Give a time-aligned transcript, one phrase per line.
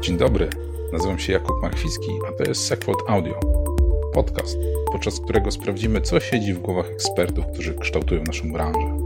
[0.00, 0.48] Dzień dobry,
[0.92, 3.40] nazywam się Jakub Marchwicki, a to jest Segfold Audio,
[4.12, 4.58] podcast,
[4.92, 8.98] podczas którego sprawdzimy, co siedzi w głowach ekspertów, którzy kształtują naszą branżę.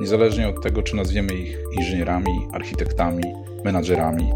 [0.00, 3.22] Niezależnie od tego, czy nazwiemy ich inżynierami, architektami,
[3.64, 4.32] menadżerami,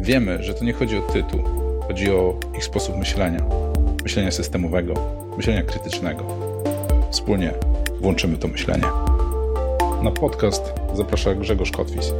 [0.00, 1.40] wiemy, że to nie chodzi o tytuł,
[1.88, 3.44] chodzi o ich sposób myślenia,
[4.02, 4.94] myślenia systemowego,
[5.36, 6.24] myślenia krytycznego.
[7.10, 7.54] Wspólnie
[8.00, 8.86] włączymy to myślenie.
[10.02, 12.12] Na podcast zaprasza Grzegorz Kotwis.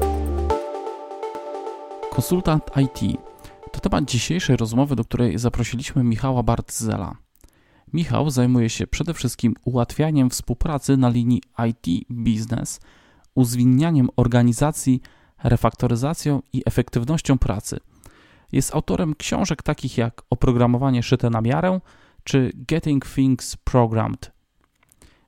[2.13, 3.19] Konsultant IT
[3.73, 7.17] to temat dzisiejszej rozmowy, do której zaprosiliśmy Michała Bartzela.
[7.93, 12.81] Michał zajmuje się przede wszystkim ułatwianiem współpracy na linii IT-biznes,
[13.35, 15.01] uzwinnianiem organizacji,
[15.45, 17.81] refaktoryzacją i efektywnością pracy.
[18.53, 21.81] Jest autorem książek takich jak Oprogramowanie szyte na miarę
[22.25, 24.33] czy Getting Things Programmed.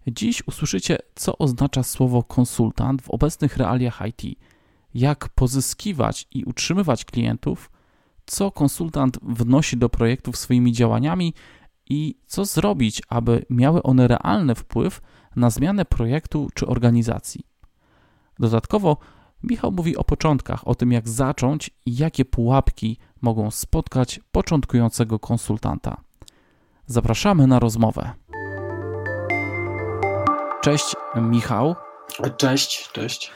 [0.07, 4.39] Dziś usłyszycie, co oznacza słowo konsultant w obecnych realiach IT,
[4.95, 7.71] jak pozyskiwać i utrzymywać klientów,
[8.27, 11.35] co konsultant wnosi do projektów swoimi działaniami
[11.91, 15.01] i co zrobić, aby miały one realny wpływ
[15.37, 17.47] na zmianę projektu czy organizacji.
[18.39, 18.97] Dodatkowo
[19.43, 25.97] Michał mówi o początkach, o tym jak zacząć i jakie pułapki mogą spotkać początkującego konsultanta.
[26.87, 28.11] Zapraszamy na rozmowę.
[30.63, 31.75] Cześć Michał.
[32.37, 33.31] Cześć, cześć.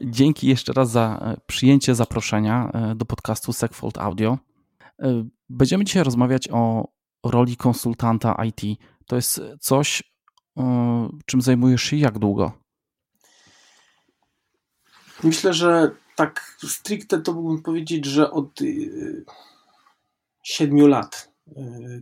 [0.00, 4.38] Dzięki jeszcze raz za e, przyjęcie zaproszenia e, do podcastu Segfold Audio.
[5.02, 6.88] E, będziemy dzisiaj rozmawiać o
[7.24, 8.80] roli konsultanta IT.
[9.06, 10.02] To jest coś,
[11.26, 12.52] czym zajmujesz się jak długo?
[15.22, 18.60] Myślę, że tak stricte to mógłbym powiedzieć, że od
[20.42, 21.32] siedmiu lat.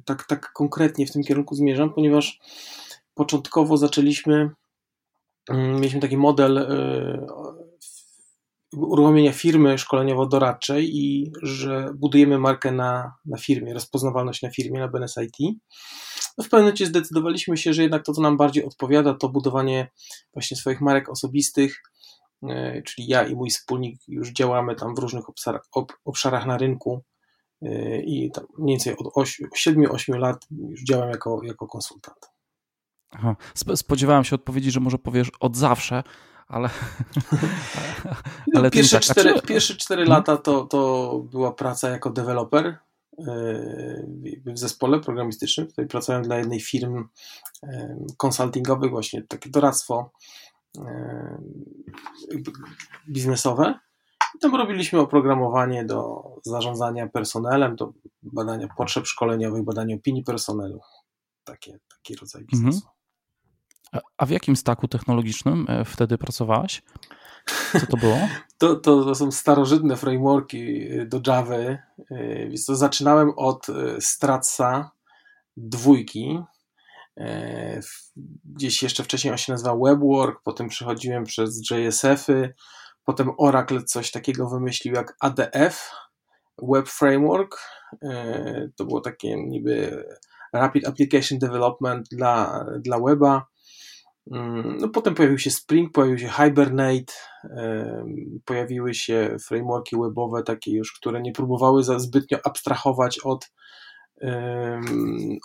[0.05, 2.41] Tak, tak konkretnie w tym kierunku zmierzam, ponieważ
[3.15, 4.51] początkowo zaczęliśmy,
[5.49, 6.67] mm, mieliśmy taki model
[8.77, 15.15] uruchomienia firmy szkoleniowo-doradczej i że budujemy markę na, na firmie, rozpoznawalność na firmie, na BNS
[15.17, 15.57] IT.
[16.39, 19.91] No w pewnym momencie zdecydowaliśmy się, że jednak to, co nam bardziej odpowiada, to budowanie
[20.33, 21.83] właśnie swoich marek osobistych,
[22.43, 25.69] e, czyli ja i mój wspólnik już działamy tam w różnych obszarach,
[26.05, 27.03] obszarach na rynku
[27.63, 29.27] e, i tam mniej więcej od
[29.67, 32.31] 7-8 lat już działam jako, jako konsultant.
[33.11, 33.37] Aha.
[33.55, 36.03] Spodziewałem się odpowiedzi, że może powiesz od zawsze,
[36.55, 36.71] ale.
[38.47, 39.03] No, ale pierwsze, tak.
[39.03, 39.47] cztery, czy...
[39.47, 40.19] pierwsze cztery hmm?
[40.19, 42.79] lata to, to była praca jako deweloper
[43.19, 45.67] yy, w zespole programistycznym.
[45.67, 47.09] Tutaj pracowałem dla jednej firm
[48.17, 50.11] konsultingowych, właśnie takie doradztwo
[50.75, 52.43] yy,
[53.09, 53.79] biznesowe.
[54.35, 57.93] I tam robiliśmy oprogramowanie do zarządzania personelem, do
[58.23, 60.81] badania potrzeb szkoleniowych, badania opinii personelu.
[61.45, 62.79] Takie, taki rodzaj biznesu.
[62.79, 62.96] Mhm.
[64.19, 66.83] A w jakim staku technologicznym e, wtedy pracowałaś?
[67.81, 68.19] Co to było?
[68.59, 71.55] To, to, to są starożytne frameworki e, do Java.
[71.55, 71.79] E,
[72.49, 73.67] więc to zaczynałem od
[74.01, 74.91] Stratsa
[75.57, 76.41] dwójki.
[78.45, 82.55] Gdzieś jeszcze wcześniej on się nazywał WebWork, potem przechodziłem przez JSF-y,
[83.05, 85.91] potem Oracle coś takiego wymyślił jak ADF,
[86.63, 87.59] Web Framework.
[88.77, 90.05] To było takie niby
[90.53, 93.47] Rapid Application Development dla, dla weba.
[94.33, 97.13] Mm, no, potem pojawił się Spring, pojawił się Hibernate,
[98.45, 103.51] pojawiły się frameworki webowe takie już, które nie próbowały za zbytnio abstrahować od,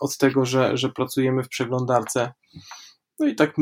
[0.01, 2.33] od tego, że, że pracujemy w przeglądarce.
[3.19, 3.55] No i tak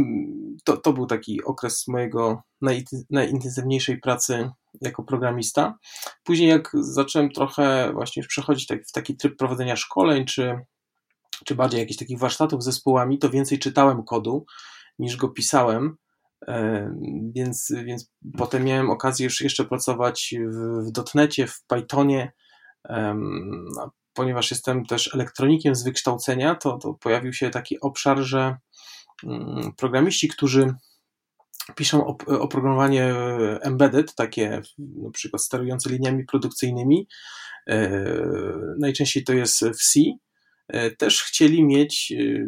[0.64, 4.50] to, to był taki okres mojego naj, najintensywniejszej pracy
[4.82, 5.78] jako programista.
[6.24, 10.60] Później jak zacząłem trochę właśnie już przechodzić tak, w taki tryb prowadzenia szkoleń, czy,
[11.46, 14.46] czy bardziej jakichś takich warsztatów z zespołami, to więcej czytałem kodu
[15.00, 15.98] niż go pisałem.
[16.48, 16.90] E,
[17.36, 22.32] więc, więc potem miałem okazję już jeszcze pracować w, w dotnecie, w Pythonie.
[24.14, 28.58] Ponieważ jestem też elektronikiem z wykształcenia, to, to pojawił się taki obszar, że
[29.24, 30.74] mm, programiści, którzy
[31.76, 33.16] piszą oprogramowanie
[33.62, 37.08] embedded, takie na przykład sterujące liniami produkcyjnymi,
[37.70, 37.90] e,
[38.80, 40.29] najczęściej to jest w C, E,
[40.98, 42.48] też chcieli mieć e,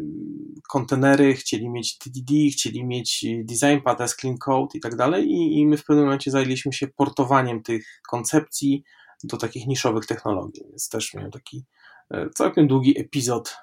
[0.69, 5.77] kontenery, chcieli mieć TDD, chcieli mieć design path clean code i tak dalej i my
[5.77, 8.83] w pewnym momencie zajęliśmy się portowaniem tych koncepcji
[9.23, 11.65] do takich niszowych technologii, więc też miałem taki
[12.11, 13.57] e, całkiem długi epizod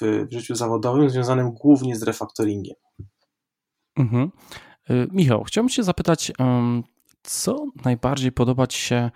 [0.00, 2.76] w życiu zawodowym związanym głównie z refaktoringiem.
[3.96, 4.30] Mhm.
[5.12, 6.32] Michał, chciałbym Cię zapytać,
[7.22, 9.10] co najbardziej podoba Ci się E,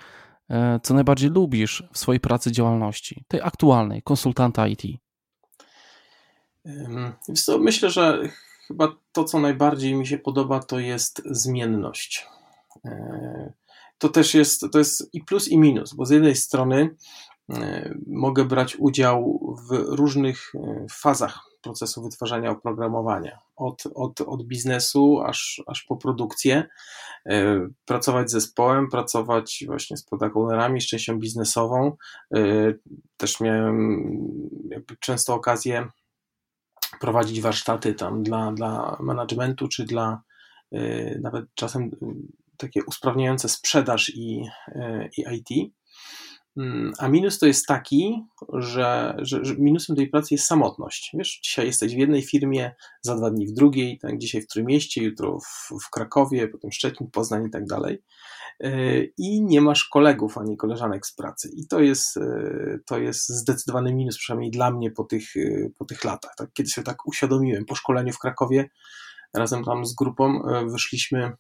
[0.83, 4.83] co najbardziej lubisz w swojej pracy działalności, tej aktualnej, konsultanta IT?
[7.61, 8.29] Myślę, że
[8.69, 12.27] chyba to, co najbardziej mi się podoba, to jest zmienność.
[12.85, 13.53] E,
[13.99, 16.97] to też jest, to jest i plus i minus, bo z jednej strony
[18.07, 20.53] mogę brać udział w różnych
[20.91, 26.69] fazach procesu wytwarzania oprogramowania, od, od, od biznesu aż, aż po produkcję,
[27.27, 31.97] e, pracować z zespołem, pracować właśnie z product ownerami, z częścią biznesową.
[32.35, 32.41] E,
[33.17, 34.05] też miałem
[35.01, 35.89] często okazję
[37.01, 40.23] prowadzić warsztaty tam dla, dla managementu, czy dla
[40.73, 41.91] e, nawet czasem
[42.57, 44.49] takie usprawniające sprzedaż i,
[45.17, 45.75] i IT.
[46.57, 51.11] Mm, a minus to jest taki, że, że, że, minusem tej pracy jest samotność.
[51.15, 55.05] Wiesz, dzisiaj jesteś w jednej firmie, za dwa dni w drugiej, tak, dzisiaj w Trójmieście,
[55.05, 58.03] jutro w, w Krakowie, potem Szczecin, Poznań i tak dalej.
[58.61, 61.51] E, I nie masz kolegów ani koleżanek z pracy.
[61.57, 65.85] I to jest, e, to jest zdecydowany minus, przynajmniej dla mnie po tych, e, po
[65.85, 66.33] tych latach.
[66.37, 68.69] Tak, kiedy się tak uświadomiłem po szkoleniu w Krakowie,
[69.35, 71.33] razem tam z grupą wyszliśmy,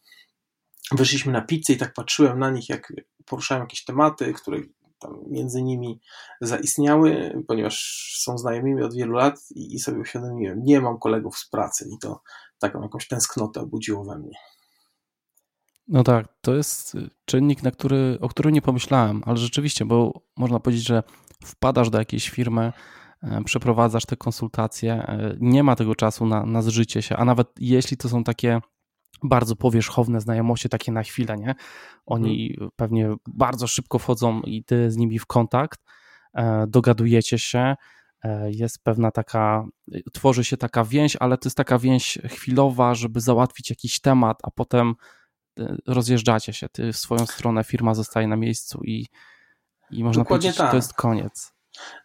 [0.92, 2.92] wyszliśmy na pizzę i tak patrzyłem na nich, jak
[3.26, 4.58] poruszają jakieś tematy, które
[5.04, 6.00] tam między nimi
[6.40, 11.50] zaistniały, ponieważ są znajomymi od wielu lat i, i sobie uświadomiłem, nie mam kolegów z
[11.50, 12.22] pracy i to
[12.58, 14.38] taką jakąś tęsknotę obudziło we mnie.
[15.88, 20.60] No tak, to jest czynnik, na który, o którym nie pomyślałem, ale rzeczywiście, bo można
[20.60, 21.02] powiedzieć, że
[21.44, 22.72] wpadasz do jakiejś firmy,
[23.22, 27.48] e, przeprowadzasz te konsultacje, e, nie ma tego czasu na, na zżycie się, a nawet
[27.58, 28.60] jeśli to są takie
[29.22, 31.54] bardzo powierzchowne znajomości, takie na chwilę, nie?
[32.06, 32.70] Oni hmm.
[32.76, 35.80] pewnie bardzo szybko wchodzą i ty z nimi w kontakt,
[36.34, 37.74] e, dogadujecie się,
[38.24, 39.64] e, jest pewna taka,
[40.12, 44.50] tworzy się taka więź, ale to jest taka więź chwilowa, żeby załatwić jakiś temat, a
[44.50, 44.94] potem
[45.58, 46.68] e, rozjeżdżacie się.
[46.68, 49.06] Ty w swoją stronę, firma zostaje na miejscu i,
[49.90, 50.66] i można Dokładnie powiedzieć, tak.
[50.66, 51.53] że to jest koniec.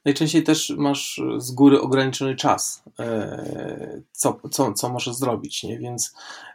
[0.05, 5.79] Najczęściej też masz z góry ograniczony czas, e, co, co, co możesz zrobić, nie?
[5.79, 6.13] Więc,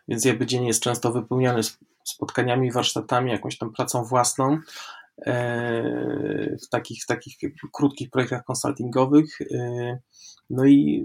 [0.09, 1.61] więc jakby dzień jest często wypełniany
[2.05, 4.59] spotkaniami, warsztatami, jakąś tam pracą własną
[5.27, 7.37] e, w takich, w takich
[7.73, 9.41] krótkich projektach konsultingowych.
[9.41, 9.99] E,
[10.51, 11.05] no i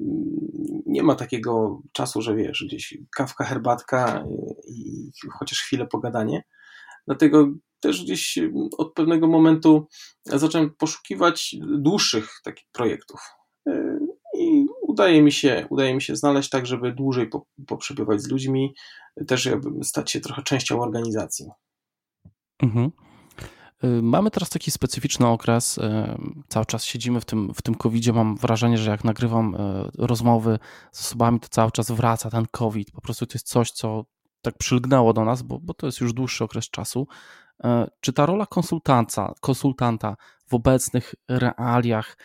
[0.86, 4.26] nie ma takiego czasu, że wiesz, gdzieś kawka, herbatka
[4.68, 6.44] i chociaż chwilę pogadanie.
[7.08, 7.48] Dlatego
[7.80, 8.40] też gdzieś
[8.78, 9.88] od pewnego momentu
[10.26, 13.20] zacząłem poszukiwać dłuższych takich projektów.
[13.68, 14.00] E,
[14.38, 17.30] I udaje mi się, udaje mi się znaleźć tak, żeby dłużej
[17.68, 18.76] poprzebywać z ludźmi,
[19.28, 21.46] też jakby stać się trochę częścią organizacji.
[22.64, 22.92] Mhm.
[23.84, 25.78] Y, mamy teraz taki specyficzny okres.
[25.78, 25.82] Y,
[26.48, 28.14] cały czas siedzimy w tym, w tym COVID-zie.
[28.14, 29.56] Mam wrażenie, że jak nagrywam
[29.98, 30.60] rozmowy
[30.92, 32.92] z osobami, to cały czas wraca ten COVID.
[32.92, 34.06] Po prostu to jest coś, co
[34.42, 37.08] tak przylgnęło do nas, bo, bo to jest już dłuższy okres czasu.
[37.64, 40.16] E, czy ta rola konsultanta, konsultanta
[40.48, 42.18] w obecnych realiach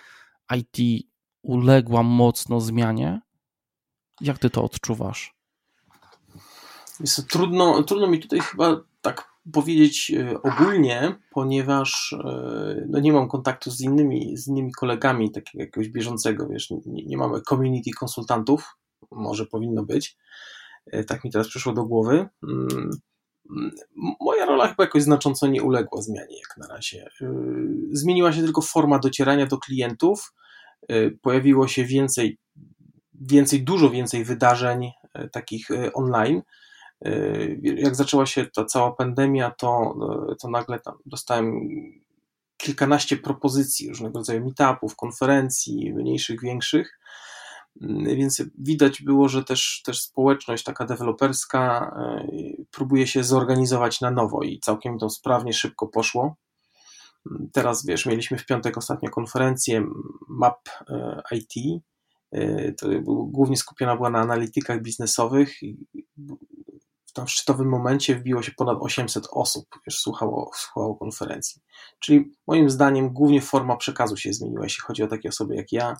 [0.57, 1.07] IT
[1.43, 3.21] uległa mocno zmianie?
[4.21, 5.35] Jak ty to odczuwasz?
[7.01, 13.29] Jest trudno, trudno mi tutaj chyba tak powiedzieć e, ogólnie, ponieważ e, no nie mam
[13.29, 18.77] kontaktu z innymi, z innymi kolegami, takiego jakiegoś bieżącego, wiesz, nie, nie mamy community konsultantów,
[19.11, 20.17] może powinno być,
[21.07, 22.29] tak mi teraz przyszło do głowy.
[24.21, 27.07] Moja rola chyba jakoś znacząco nie uległa zmianie jak na razie.
[27.23, 27.27] Y,
[27.93, 30.33] zmieniła się tylko forma docierania do klientów.
[30.93, 32.39] Y, pojawiło się więcej,
[33.15, 36.43] więcej dużo więcej wydarzeń y, takich online.
[37.63, 39.95] Jak zaczęła się ta cała pandemia, to,
[40.41, 41.69] to nagle tam dostałem
[42.57, 46.99] kilkanaście propozycji różnego rodzaju meetupów, konferencji, mniejszych, większych.
[47.83, 52.29] Mm, więc widać było, że też, też społeczność taka deweloperska e,
[52.71, 56.37] próbuje się zorganizować na nowo i całkiem to sprawnie, szybko poszło.
[57.31, 59.87] Mm, teraz wiesz, mieliśmy w piątek ostatnio konferencję
[60.29, 61.83] MAP e, IT.
[62.33, 65.55] E, to głównie skupiona była na analitykach biznesowych.
[67.07, 71.63] W tam szczytowym momencie wbiło się ponad 800 osób, wiesz, słuchało, słuchało konferencji.
[71.99, 75.97] Czyli moim zdaniem głównie forma przekazu się zmieniła, jeśli chodzi o takie osoby jak ja,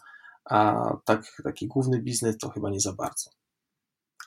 [0.51, 3.31] a tak, taki główny biznes to chyba nie za bardzo.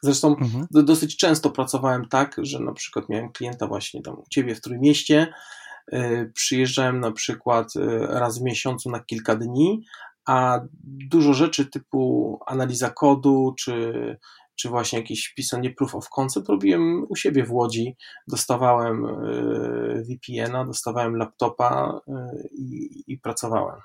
[0.02, 0.68] Zresztą mhm.
[0.72, 4.62] do, dosyć często pracowałem tak, że na przykład miałem klienta właśnie tam u ciebie w
[4.62, 5.34] Trójmieście,
[5.92, 9.86] yy, przyjeżdżałem na przykład yy, raz w miesiącu na kilka dni,
[10.28, 10.60] a
[11.12, 13.94] dużo rzeczy typu analiza kodu, czy,
[14.56, 17.96] czy właśnie jakieś pisanie proof of concept robiłem u siebie w Łodzi.
[18.28, 22.02] Dostawałem yy, VPN-a, dostawałem laptopa
[22.52, 23.82] i, i pracowałem.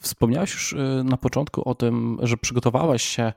[0.00, 3.32] Wspomniałeś już y, na początku o tym, że przygotowałeś się,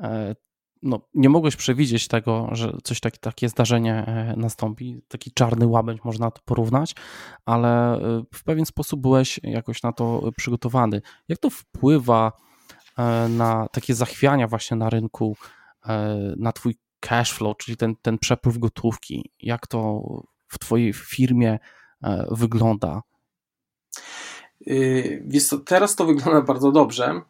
[0.00, 0.36] e,
[0.82, 6.04] no, nie mogłeś przewidzieć tego, że coś taki, takie zdarzenie e, nastąpi, taki czarny łabędź
[6.04, 6.94] można to porównać,
[7.44, 8.00] ale y,
[8.34, 11.02] w pewien sposób byłeś jakoś na to przygotowany.
[11.28, 12.32] Jak to wpływa
[12.98, 15.36] e, na takie zachwiania właśnie na rynku,
[16.36, 19.30] na twój cash flow, czyli ten, ten przepływ gotówki?
[19.40, 20.02] Jak to
[20.48, 21.58] w Twojej firmie
[22.30, 23.02] wygląda?
[24.66, 27.20] Y, co, teraz to wygląda bardzo dobrze.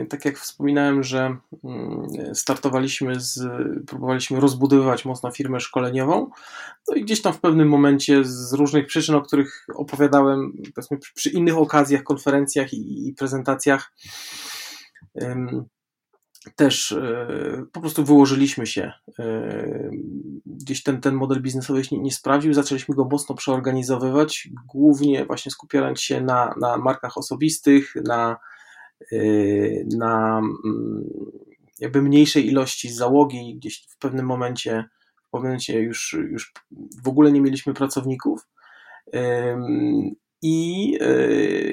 [0.00, 3.40] Y, tak jak wspominałem, że mm, startowaliśmy z,
[3.86, 6.30] próbowaliśmy rozbudowywać mocno firmę szkoleniową,
[6.88, 11.30] no i gdzieś tam w pewnym momencie z różnych przyczyn, o których opowiadałem powiedzmy przy
[11.30, 13.92] innych okazjach, konferencjach i prezentacjach,
[16.56, 18.92] też e, po prostu wyłożyliśmy się.
[19.18, 19.90] E,
[20.46, 25.52] gdzieś ten, ten model biznesowy się nie, nie sprawdził, zaczęliśmy go mocno przeorganizowywać, głównie właśnie
[25.52, 28.36] skupiając się na, na markach osobistych, na,
[29.12, 29.16] e,
[29.96, 31.04] na mm,
[31.78, 33.54] jakby mniejszej ilości załogi.
[33.56, 34.84] Gdzieś w pewnym momencie,
[35.28, 36.52] w pewnym momencie już, już
[37.04, 38.46] w ogóle nie mieliśmy pracowników.
[40.42, 40.92] I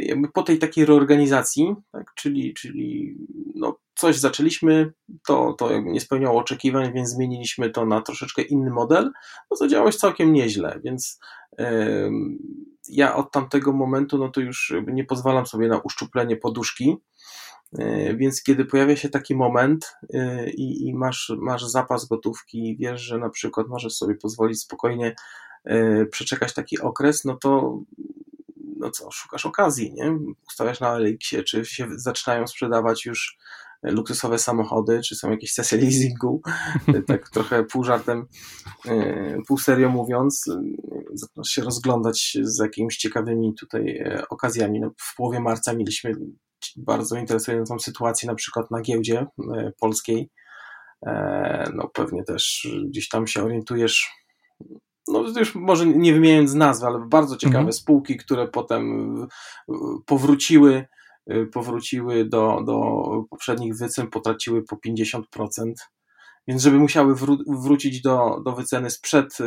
[0.02, 3.18] jakby po tej takiej reorganizacji, tak, czyli, czyli
[3.56, 4.94] no, coś zaczęliśmy,
[5.28, 9.12] to, to nie spełniało oczekiwań, więc zmieniliśmy to na troszeczkę inny model,
[9.52, 11.20] no to działałeś całkiem nieźle, więc
[11.58, 12.12] yy,
[12.90, 16.98] ja od tamtego momentu, no to już nie pozwalam sobie na uszczuplenie poduszki,
[17.74, 23.18] yy, więc kiedy pojawia się taki moment yy, i, masz, masz zapas gotówki wiesz, że
[23.18, 25.16] na przykład możesz sobie pozwolić spokojnie
[26.12, 27.80] przeczekać taki okres, no to
[28.86, 30.18] no co, szukasz okazji, nie?
[30.48, 33.38] Ustawiasz na Elixie, czy się zaczynają sprzedawać już
[33.84, 36.42] luksusowe samochody, czy są jakieś sesje leasingu,
[37.08, 38.26] tak trochę pół żartem,
[38.86, 40.62] e, pół serio mówiąc, e,
[41.14, 44.80] zaczynasz się rozglądać z jakimiś ciekawymi tutaj e, okazjami.
[44.80, 46.12] No, w połowie marca mieliśmy
[46.78, 49.26] bardzo interesującą sytuację na przykład na giełdzie
[49.80, 50.30] polskiej.
[51.74, 54.25] No pewnie też gdzieś tam się orientujesz
[55.08, 57.74] no już może nie wymieniając nazw, ale bardzo ciekawe mhm.
[57.74, 59.28] spółki, które potem
[60.06, 60.86] powróciły
[61.32, 65.22] Y, powróciły do, do poprzednich wycen, potraciły po 50%.
[66.48, 69.38] Więc żeby musiały wró- wrócić do, do wyceny sprzed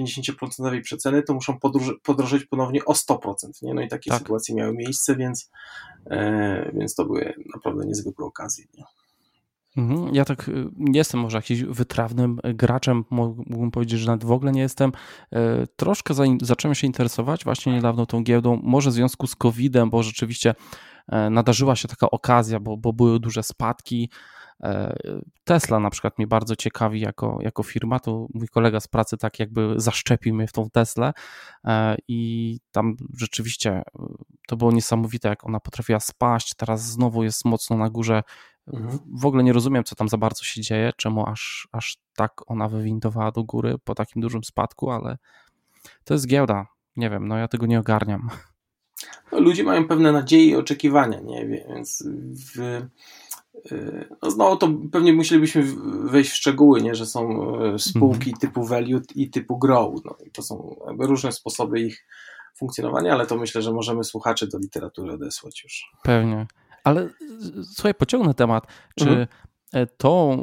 [0.00, 1.58] 50% y, przeceny, to muszą
[2.02, 3.34] podrożyć ponownie o 100%.
[3.62, 3.74] Nie?
[3.74, 4.18] No i takie tak.
[4.18, 5.50] sytuacje miały miejsce, więc,
[6.10, 8.64] e, więc to były naprawdę niezwykłe okazje.
[8.74, 8.84] Nie?
[9.78, 10.14] Mhm.
[10.14, 14.52] Ja tak y, nie jestem może jakimś wytrawnym graczem, mógłbym powiedzieć, że nawet w ogóle
[14.52, 14.92] nie jestem.
[15.32, 20.02] E, troszkę zacząłem się interesować właśnie niedawno tą giełdą, może w związku z COVID-em, bo
[20.02, 20.54] rzeczywiście
[21.08, 24.10] e, nadarzyła się taka okazja, bo, bo były duże spadki.
[24.62, 24.96] E,
[25.44, 29.38] Tesla na przykład mnie bardzo ciekawi jako, jako firma, to mój kolega z pracy tak
[29.38, 31.12] jakby zaszczepił mnie w tą Teslę
[32.08, 33.82] i tam rzeczywiście
[34.48, 38.22] to było niesamowite, jak ona potrafiła spaść, teraz znowu jest mocno na górze
[38.72, 38.98] Mhm.
[39.06, 42.68] W ogóle nie rozumiem, co tam za bardzo się dzieje, czemu aż, aż tak ona
[42.68, 45.18] wywindowała do góry po takim dużym spadku, ale
[46.04, 46.66] to jest giełda.
[46.96, 48.28] Nie wiem, no ja tego nie ogarniam.
[49.32, 52.04] No, ludzie mają pewne nadzieje i oczekiwania, nie więc
[52.54, 52.60] w,
[53.72, 55.64] y, no znowu to pewnie musielibyśmy
[56.04, 58.36] wejść w szczegóły, nie, że są e, spółki mhm.
[58.36, 60.04] typu value i typu grow.
[60.04, 62.06] No, i to są różne sposoby ich
[62.56, 65.92] funkcjonowania, ale to myślę, że możemy słuchaczy do literatury odesłać już.
[66.02, 66.46] Pewnie.
[66.84, 67.08] Ale
[67.74, 68.66] słuchaj, pociągnę temat.
[68.94, 69.26] Czy mhm.
[69.72, 70.36] E, to,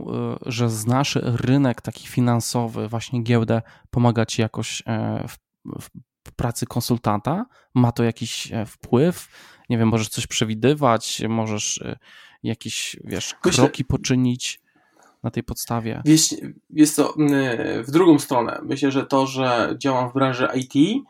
[0.46, 5.90] e, że znasz rynek taki finansowy, właśnie giełdę, pomaga ci jakoś e, w,
[6.28, 7.46] w pracy konsultanta?
[7.74, 9.28] Ma to jakiś wpływ?
[9.70, 11.84] Nie wiem, możesz coś przewidywać, możesz
[12.44, 13.86] jakieś, wiesz, kroki Myślę...
[13.86, 14.62] poczynić
[15.24, 16.02] na tej podstawie?
[16.06, 16.36] Wiesz,
[16.70, 17.14] jest to
[17.84, 18.60] w drugą stronę.
[18.64, 21.04] Myślę, że to, że działam w branży IT,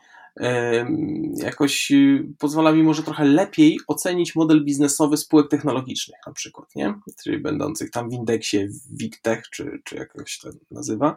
[1.36, 6.94] jakoś y, pozwala mi może trochę lepiej ocenić model biznesowy spółek technologicznych na przykład, nie?
[7.22, 11.16] Czyli będących tam w indeksie WIGTech, czy, czy jakoś to nazywa.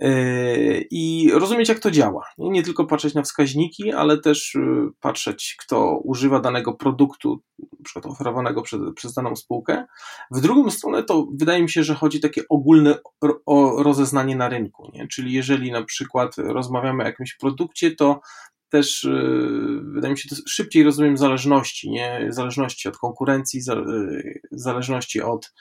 [0.00, 2.24] Yy, i rozumieć, jak to działa.
[2.38, 4.60] Nie tylko patrzeć na wskaźniki, ale też y,
[5.00, 7.42] patrzeć, kto używa danego produktu,
[7.84, 9.86] przykład oferowanego przez, przez daną spółkę.
[10.30, 12.98] W drugą stronę to wydaje mi się, że chodzi takie ogólne
[13.46, 14.90] o rozeznanie na rynku.
[14.94, 15.08] Nie?
[15.08, 18.20] Czyli jeżeli na przykład rozmawiamy o jakimś produkcie, to
[18.68, 22.26] też y, wydaje mi się, szybciej rozumiem zależności, nie?
[22.28, 23.60] Zależności od konkurencji,
[24.52, 25.52] zależności od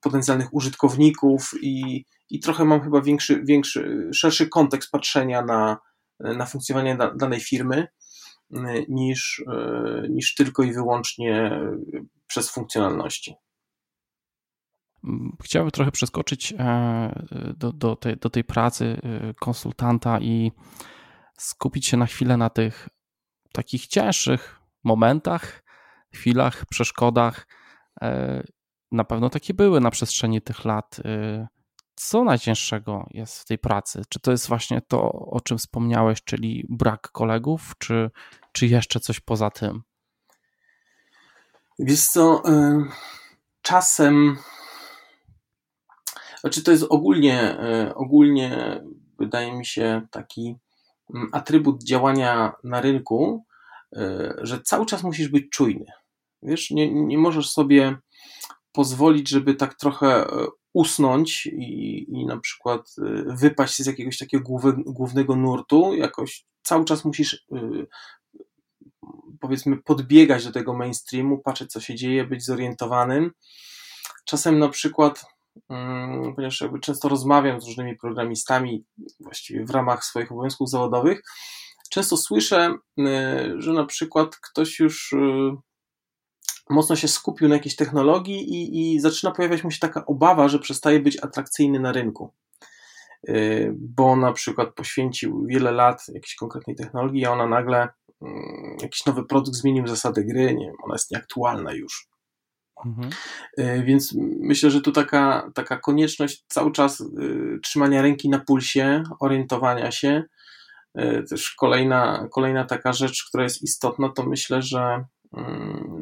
[0.00, 5.78] potencjalnych użytkowników i, i trochę mam chyba większy, większy, szerszy kontekst patrzenia na,
[6.20, 7.88] na funkcjonowanie da, danej firmy
[8.88, 11.60] niż, e, niż tylko i wyłącznie
[12.26, 13.34] przez funkcjonalności.
[15.42, 20.52] Chciałbym trochę przeskoczyć e, do, do, tej, do tej pracy e, konsultanta i
[21.38, 22.88] skupić się na chwilę na tych
[23.52, 25.62] takich cięższych momentach,
[26.14, 27.46] chwilach, przeszkodach,
[28.92, 31.00] na pewno takie były na przestrzeni tych lat.
[31.04, 31.48] E,
[31.94, 34.02] co najcięższego jest w tej pracy?
[34.08, 38.10] Czy to jest właśnie to, o czym wspomniałeś, czyli brak kolegów, czy,
[38.52, 39.82] czy jeszcze coś poza tym?
[41.78, 42.84] Wiesz co, e,
[43.62, 44.36] czasem,
[46.40, 47.56] znaczy to jest ogólnie,
[47.94, 48.80] ogólnie
[49.18, 50.56] wydaje mi się, taki
[51.14, 53.44] mm, atrybut działania na rynku,
[54.42, 55.86] że cały czas musisz być czujny.
[56.42, 57.98] Wiesz, nie, nie możesz sobie
[58.78, 62.94] pozwolić, żeby tak trochę e, usnąć i, i na przykład
[63.26, 64.44] wypaść z jakiegoś takiego
[64.86, 67.46] głównego nurtu, jakoś cały czas musisz
[69.40, 73.30] powiedzmy podbiegać do tego mainstreamu, patrzeć co się dzieje, być zorientowanym.
[74.24, 75.24] Czasem na przykład,
[75.68, 78.84] mm, ponieważ jakby często rozmawiam z różnymi programistami
[79.20, 81.22] właściwie w ramach swoich obowiązków zawodowych,
[81.90, 82.74] często słyszę,
[83.58, 85.14] że na przykład ktoś już
[86.70, 90.58] mocno się skupił na jakiejś technologii i, i zaczyna pojawiać mu się taka obawa, że
[90.58, 92.32] przestaje być atrakcyjny na rynku
[93.28, 97.88] y, bo na przykład poświęcił wiele lat jakiejś konkretnej technologii, a ona nagle
[98.22, 102.08] Mm, jakiś nowy produkt zmienił zasady gry, nie wiem, ona jest nieaktualna już.
[102.86, 103.10] Mhm.
[103.58, 109.02] Y, więc myślę, że tu taka, taka konieczność cały czas y, trzymania ręki na pulsie,
[109.20, 110.22] orientowania się.
[111.30, 115.04] Też kolejna, kolejna taka rzecz, która jest istotna, to myślę, że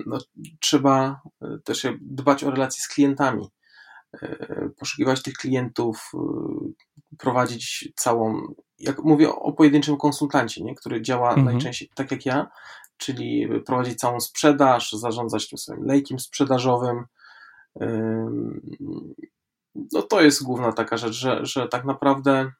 [0.07, 0.19] no,
[0.61, 1.21] trzeba
[1.65, 3.49] też dbać o relacje z klientami.
[4.79, 6.13] Poszukiwać tych klientów,
[7.19, 10.75] prowadzić całą jak mówię o pojedynczym konsultancie, nie?
[10.75, 11.47] który działa mhm.
[11.47, 12.51] najczęściej tak jak ja,
[12.97, 17.05] czyli prowadzić całą sprzedaż, zarządzać tym swoim lejkiem sprzedażowym.
[19.93, 22.53] No to jest główna taka rzecz, że, że tak naprawdę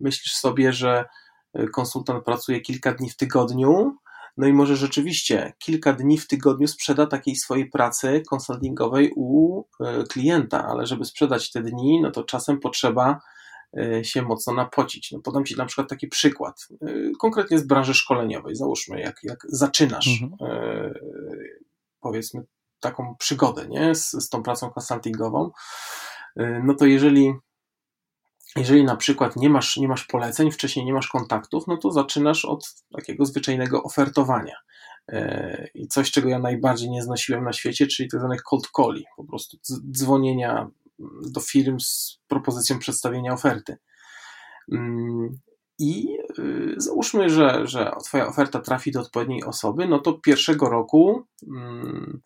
[0.00, 1.04] myślisz sobie, że
[1.72, 3.96] konsultant pracuje kilka dni w tygodniu,
[4.36, 10.04] no i może rzeczywiście kilka dni w tygodniu sprzeda takiej swojej pracy konsultingowej u e,
[10.04, 13.20] klienta, ale żeby sprzedać te dni, no to czasem potrzeba
[13.76, 15.12] E, się mocno napocić.
[15.12, 16.86] No, podam Ci na przykład taki przykład, e,
[17.20, 18.56] konkretnie z branży szkoleniowej.
[18.56, 20.92] Załóżmy, jak, jak zaczynasz, mhm.
[22.00, 22.42] Powiedzmy,
[22.80, 23.94] taką przygodę nie?
[23.94, 25.50] Z, z tą pracą konsultingową,
[26.36, 27.34] no to jeżeli
[28.56, 32.44] jeżeli na przykład nie masz, nie masz poleceń, wcześniej nie masz kontaktów, no to zaczynasz
[32.44, 34.56] od takiego zwyczajnego ofertowania.
[35.74, 39.24] I coś, czego ja najbardziej nie znosiłem na świecie, czyli tak zwanych cold calli, po
[39.24, 39.56] prostu
[39.90, 40.70] dzwonienia
[41.30, 43.76] do firm z propozycją przedstawienia oferty.
[44.72, 45.38] Mm,
[45.78, 51.24] I y, załóżmy, że, że Twoja oferta trafi do odpowiedniej osoby, no to pierwszego roku
[51.48, 52.20] mm,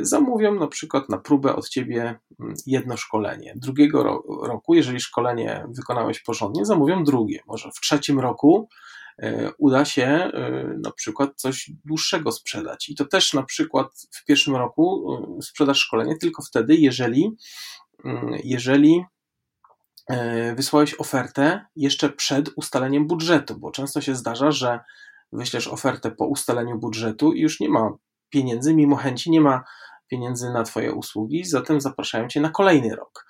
[0.00, 3.54] zamówią na przykład na próbę od Ciebie mm, jedno szkolenie.
[3.56, 7.40] Drugiego roku, jeżeli szkolenie wykonałeś porządnie, zamówią drugie.
[7.46, 8.68] Może w trzecim roku
[9.22, 10.30] y, uda się
[10.82, 12.88] na przykład coś dłuższego sprzedać.
[12.88, 15.06] I to też na przykład w pierwszym roku
[15.42, 17.36] sprzedasz szkolenie tylko wtedy, jeżeli
[18.04, 19.04] Mm, jeżeli
[20.56, 24.80] wysłałeś ofertę jeszcze przed ustaleniem budżetu, bo często się zdarza, że
[25.32, 27.90] wyślesz ofertę po ustaleniu budżetu i już nie ma
[28.32, 29.64] pieniędzy, mimo chęci nie ma
[30.08, 33.26] pieniędzy na Twoje usługi, zatem zapraszają Cię na kolejny rok.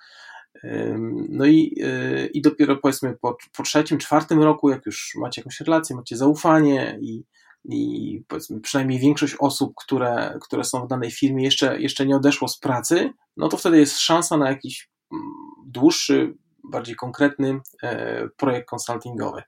[1.29, 5.59] No i, e, i dopiero powiedzmy po, po trzecim, czwartym roku, jak już macie jakąś
[5.59, 7.23] relację, macie zaufanie i,
[7.65, 12.47] i powiedzmy przynajmniej większość osób, które, które są w danej firmie jeszcze, jeszcze nie odeszło
[12.47, 15.23] z pracy, no to wtedy jest szansa na jakiś mm,
[15.65, 19.43] dłuższy, bardziej konkretny e, projekt konsultingowy.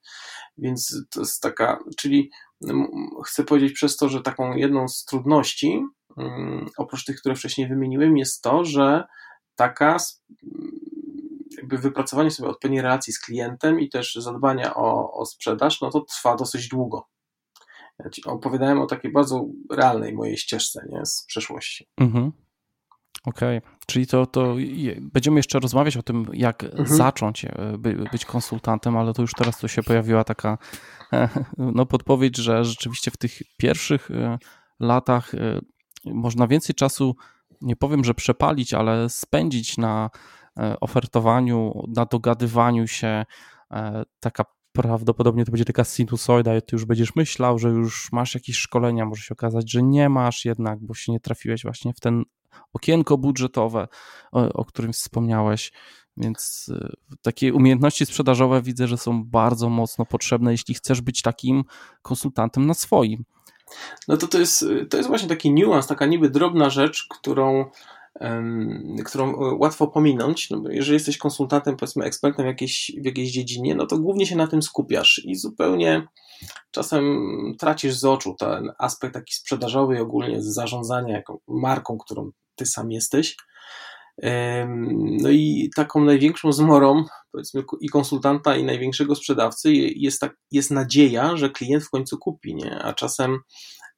[0.58, 2.32] Więc to jest taka, czyli
[3.26, 5.86] chcę powiedzieć przez to, że taką jedną z trudności,
[6.78, 9.04] oprócz tych, które wcześniej wymieniłem, jest to, że
[9.56, 9.98] taka
[11.58, 16.02] jakby wypracowanie sobie odpowiedniej relacji z klientem i też zadbania o, o sprzedaż, no to
[16.02, 17.08] trwa dosyć długo.
[18.00, 21.88] Ja opowiadałem o takiej bardzo realnej mojej ścieżce nie, z przeszłości.
[21.98, 22.32] Mhm.
[23.26, 23.72] Okej, okay.
[23.86, 24.56] czyli to, to
[25.02, 26.88] będziemy jeszcze rozmawiać o tym, jak mhm.
[26.88, 30.58] zacząć e, by, być konsultantem, ale to już teraz to się pojawiła taka
[31.14, 34.38] e, no, podpowiedź, że rzeczywiście w tych pierwszych e,
[34.80, 35.32] latach
[36.06, 37.16] można więcej czasu,
[37.62, 40.10] nie powiem, że przepalić, ale spędzić na
[40.82, 43.26] ofertowaniu, na dogadywaniu się.
[44.20, 49.06] Taka prawdopodobnie to będzie taka sinusoida ty już będziesz myślał, że już masz jakieś szkolenia,
[49.06, 52.24] może się okazać, że nie masz jednak, bo się nie trafiłeś właśnie w ten
[52.74, 53.88] okienko budżetowe,
[54.32, 55.72] o, o którym wspomniałeś.
[56.18, 61.64] Więc y, takie umiejętności sprzedażowe widzę, że są bardzo mocno potrzebne, jeśli chcesz być takim
[62.02, 63.24] konsultantem na swoim.
[64.08, 67.66] No to to jest, to jest właśnie taki niuans, taka niby drobna rzecz, którą
[69.06, 70.50] którą e, łatwo pominąć.
[70.50, 74.36] No jeżeli jesteś konsultantem, powiedzmy ekspertem w jakiejś, w jakiejś dziedzinie, no to głównie się
[74.36, 76.08] na tym skupiasz i zupełnie
[76.72, 77.24] czasem
[77.60, 82.92] tracisz z oczu ten aspekt taki sprzedażowy i ogólnie zarządzania jaką marką, którą ty sam
[82.92, 83.38] jesteś.
[85.22, 91.38] No i taką największą zmorą, powiedzmy, i konsultanta, i największego sprzedawcy jest, tak, jest nadzieja,
[91.38, 92.80] że klient w końcu kupi, nie?
[92.80, 93.40] A czasem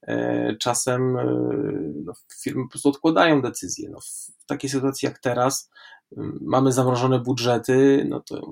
[0.08, 1.26] E, czasem e,
[2.06, 3.90] no, firmy po prostu odkładają decyzje.
[3.90, 5.70] No, w takiej sytuacji jak teraz
[6.42, 8.52] mamy zamrożone budżety, no to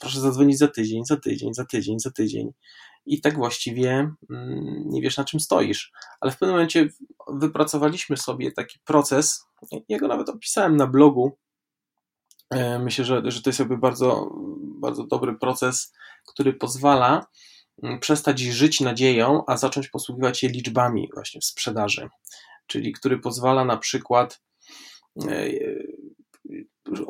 [0.00, 2.52] proszę zadzwonić za tydzień, za tydzień, za tydzień, za tydzień.
[3.06, 3.90] I tak właściwie
[4.30, 5.92] mm, nie wiesz, na czym stoisz.
[6.20, 6.88] Ale w pewnym momencie
[7.28, 9.46] wypracowaliśmy sobie taki proces,
[9.88, 11.38] ja go nawet opisałem na blogu.
[12.50, 14.30] E, myślę, że, że to jest jakby bardzo,
[14.80, 15.92] bardzo dobry proces,
[16.26, 17.26] który pozwala
[17.82, 22.08] mm, przestać żyć nadzieją, a zacząć posługiwać się liczbami właśnie w sprzedaży.
[22.66, 24.42] Czyli który pozwala na przykład
[25.28, 25.48] e,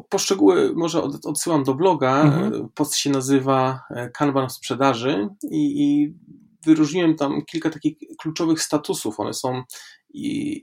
[0.08, 2.22] Poszczegóły może odsyłam do bloga.
[2.22, 2.68] Mhm.
[2.74, 6.14] Post się nazywa e, Kanban w sprzedaży i, i
[6.64, 9.20] wyróżniłem tam kilka takich kluczowych statusów.
[9.20, 9.62] One są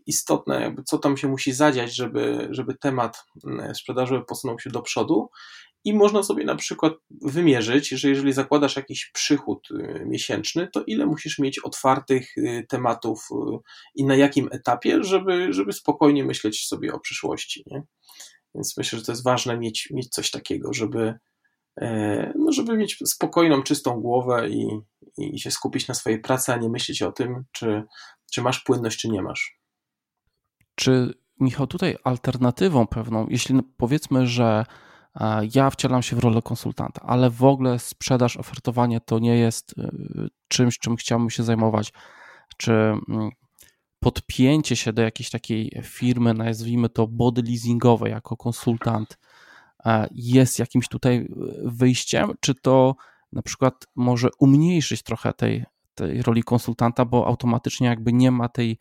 [0.05, 3.25] istotne, jakby co tam się musi zadziać, żeby, żeby temat
[3.73, 5.29] sprzedaży posunął się do przodu.
[5.83, 11.05] I można sobie na przykład wymierzyć, że jeżeli zakładasz jakiś przychód y, miesięczny, to ile
[11.05, 13.57] musisz mieć otwartych y, tematów y,
[13.95, 17.63] i na jakim etapie, żeby, żeby spokojnie myśleć sobie o przyszłości.
[17.67, 17.83] Nie?
[18.55, 21.13] Więc myślę, że to jest ważne mieć, mieć coś takiego, żeby,
[21.81, 24.67] e, no żeby mieć spokojną, czystą głowę i,
[25.17, 27.83] i się skupić na swojej pracy, a nie myśleć o tym, czy,
[28.31, 29.59] czy masz płynność, czy nie masz.
[30.75, 34.65] Czy Michał, tutaj alternatywą pewną, jeśli powiedzmy, że
[35.15, 39.75] e, ja wcielam się w rolę konsultanta, ale w ogóle sprzedaż, ofertowanie to nie jest
[39.77, 39.91] e,
[40.47, 41.93] czymś, czym chciałbym się zajmować,
[42.57, 43.29] czy mm,
[44.01, 49.17] podpięcie się do jakiejś takiej firmy, nazwijmy to body leasingowej jako konsultant,
[49.85, 51.27] e, jest jakimś tutaj
[51.63, 52.95] wyjściem, czy to
[53.31, 58.77] na przykład może umniejszyć trochę tej, tej roli konsultanta, bo automatycznie jakby nie ma tej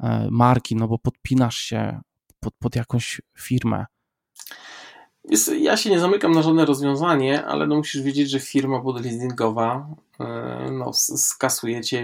[0.00, 2.00] e, marki, no bo podpinasz się
[2.40, 3.86] pod, pod jakąś firmę.
[5.58, 9.86] Ja się nie zamykam na żadne rozwiązanie, ale no musisz wiedzieć, że firma body leasingowa
[10.20, 12.02] e, no, skasuje cię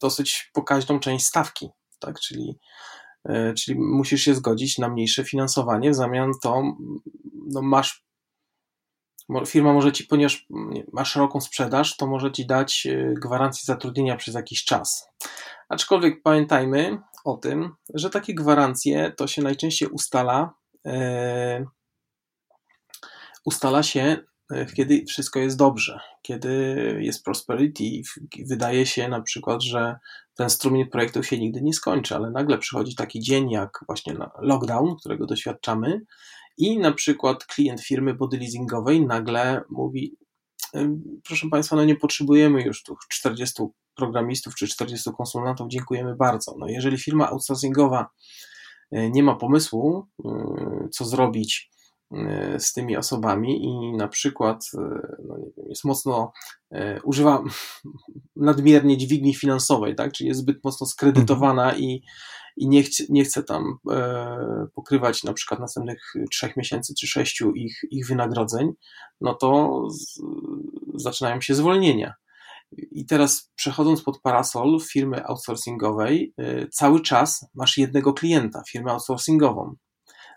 [0.00, 2.20] dosyć pokaźną część stawki, tak?
[2.20, 2.58] Czyli,
[3.28, 6.62] e, czyli musisz się zgodzić na mniejsze finansowanie, w zamian to
[7.34, 8.08] no masz
[9.46, 10.46] firma może ci, ponieważ
[10.92, 15.08] masz szeroką sprzedaż, to może ci dać e, gwarancję zatrudnienia przez jakiś czas.
[15.68, 20.54] Aczkolwiek pamiętajmy o tym, że takie gwarancje to się najczęściej ustala,
[20.86, 21.64] e,
[23.44, 24.16] ustala się
[24.74, 26.48] kiedy wszystko jest dobrze, kiedy
[27.00, 27.84] jest prosperity,
[28.46, 29.96] wydaje się na przykład, że
[30.34, 34.96] ten strumień projektów się nigdy nie skończy, ale nagle przychodzi taki dzień jak właśnie lockdown,
[34.96, 36.00] którego doświadczamy
[36.58, 40.16] i na przykład klient firmy body leasingowej nagle mówi
[41.24, 43.62] proszę Państwa, no nie potrzebujemy już tu 40
[43.94, 46.54] programistów czy 40 konsultantów, dziękujemy bardzo.
[46.58, 48.10] No jeżeli firma outsourcingowa
[48.90, 51.77] e, nie ma pomysłu, e, co zrobić E,
[52.58, 54.78] z tymi osobami i na przykład e,
[55.28, 56.32] no nie wiem, jest mocno,
[56.70, 57.42] e, używa
[58.36, 60.12] nadmiernie dźwigni finansowej, tak?
[60.12, 61.82] czyli jest zbyt mocno skredytowana mhm.
[61.82, 62.02] i,
[62.56, 63.78] i nie, chce, nie chce tam
[64.74, 68.72] pokrywać na przykład następnych trzech miesięcy czy sześciu ich, ich wynagrodzeń,
[69.20, 70.20] no to z,
[70.94, 72.14] zaczynają się zwolnienia.
[72.72, 76.34] I teraz przechodząc pod parasol firmy outsourcingowej,
[76.72, 79.76] cały czas masz jednego klienta, firmę outsourcingową.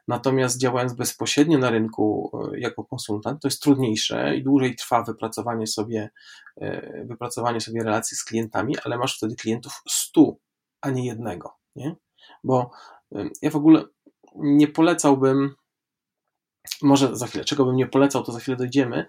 [0.08, 5.68] Natomiast działając bezpośrednio na rynku e, jako konsultant, to jest trudniejsze i dłużej trwa wypracowanie
[5.68, 6.10] sobie,
[6.58, 10.40] e, wypracowanie sobie relacji z klientami, ale masz wtedy klientów stu,
[10.82, 11.56] a nie jednego.
[11.76, 11.96] Nie?
[12.44, 12.72] Bo
[13.42, 13.84] ja w ogóle
[14.36, 15.56] nie polecałbym,
[16.82, 19.06] może za chwilę, czego bym nie polecał, to za chwilę dojdziemy,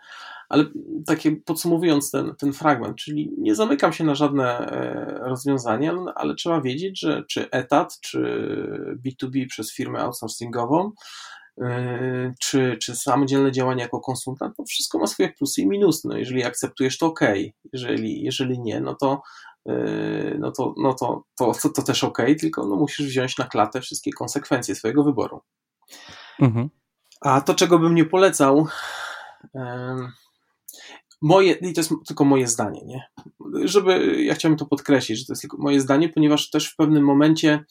[0.53, 0.65] ale
[1.07, 6.61] takie podsumowując ten, ten fragment, czyli nie zamykam się na żadne e, rozwiązania, ale trzeba
[6.61, 8.19] wiedzieć, że czy etat, czy
[9.07, 10.93] B2B przez firmę outsourcingową,
[11.63, 16.09] e, czy, czy samodzielne działanie jako konsultant, to wszystko ma swoje plusy i minusy.
[16.09, 17.21] No jeżeli akceptujesz, to ok.
[17.73, 19.23] Jeżeli, jeżeli nie, no to,
[19.69, 19.75] e,
[20.39, 23.81] no to, no to, to, to, to też ok, tylko no musisz wziąć na klatę
[23.81, 25.41] wszystkie konsekwencje swojego wyboru.
[26.41, 26.71] Mhm.
[27.21, 28.67] A to, czego bym nie polecał,
[31.23, 33.03] moje, i to jest tylko moje zdanie, nie?
[33.65, 37.05] Żeby, ja chciałem to podkreślić, że to jest tylko moje zdanie, ponieważ też w pewnym
[37.05, 37.65] momencie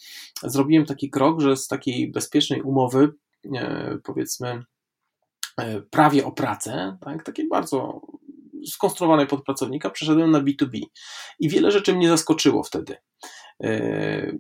[0.44, 3.14] zrobiłem taki krok, że z takiej bezpiecznej umowy,
[3.56, 4.64] e, powiedzmy,
[5.58, 8.02] e, prawie o pracę, tak, takiej bardzo
[8.66, 10.82] skonstruowanej pod pracownika, przeszedłem na B2B.
[11.40, 12.96] I wiele rzeczy mnie zaskoczyło wtedy.
[13.64, 14.32] E,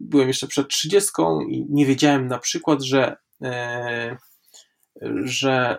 [0.00, 1.10] byłem jeszcze przed 30
[1.48, 3.16] i nie wiedziałem na przykład, że,
[5.24, 5.78] że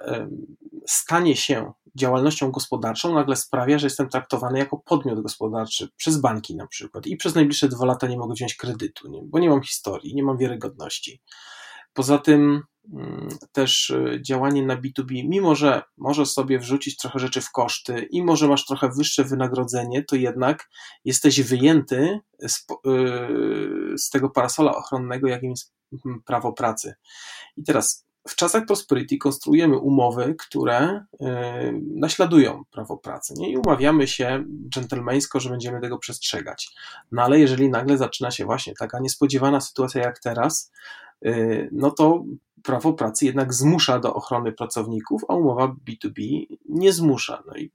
[0.88, 6.67] stanie się działalnością gospodarczą nagle sprawia, że jestem traktowany jako podmiot gospodarczy przez banki na
[6.67, 9.21] przykład i przez najbliższe dwa lata nie mogę wziąć kredytu, nie?
[9.25, 11.21] bo nie mam historii, nie mam wiarygodności.
[11.93, 12.62] Poza tym
[12.93, 18.08] mm, też y, działanie na B2B, mimo że możesz sobie wrzucić trochę rzeczy w koszty
[18.12, 20.69] i może masz trochę wyższe wynagrodzenie, to jednak
[21.06, 25.73] jesteś wyjęty z, y, z tego parasola ochronnego, jakim jest
[26.25, 26.93] prawo pracy.
[27.58, 31.25] I teraz w czasach prosperity konstruujemy umowy, które y,
[31.95, 33.51] naśladują prawo pracy nie?
[33.51, 36.75] i umawiamy się dżentelmeńsko, że będziemy tego przestrzegać.
[37.12, 40.71] No ale jeżeli nagle zaczyna się właśnie taka niespodziewana sytuacja jak teraz,
[41.25, 42.23] y, no to
[42.63, 47.43] prawo pracy jednak zmusza do ochrony pracowników, a umowa B2B nie zmusza.
[47.47, 47.71] No i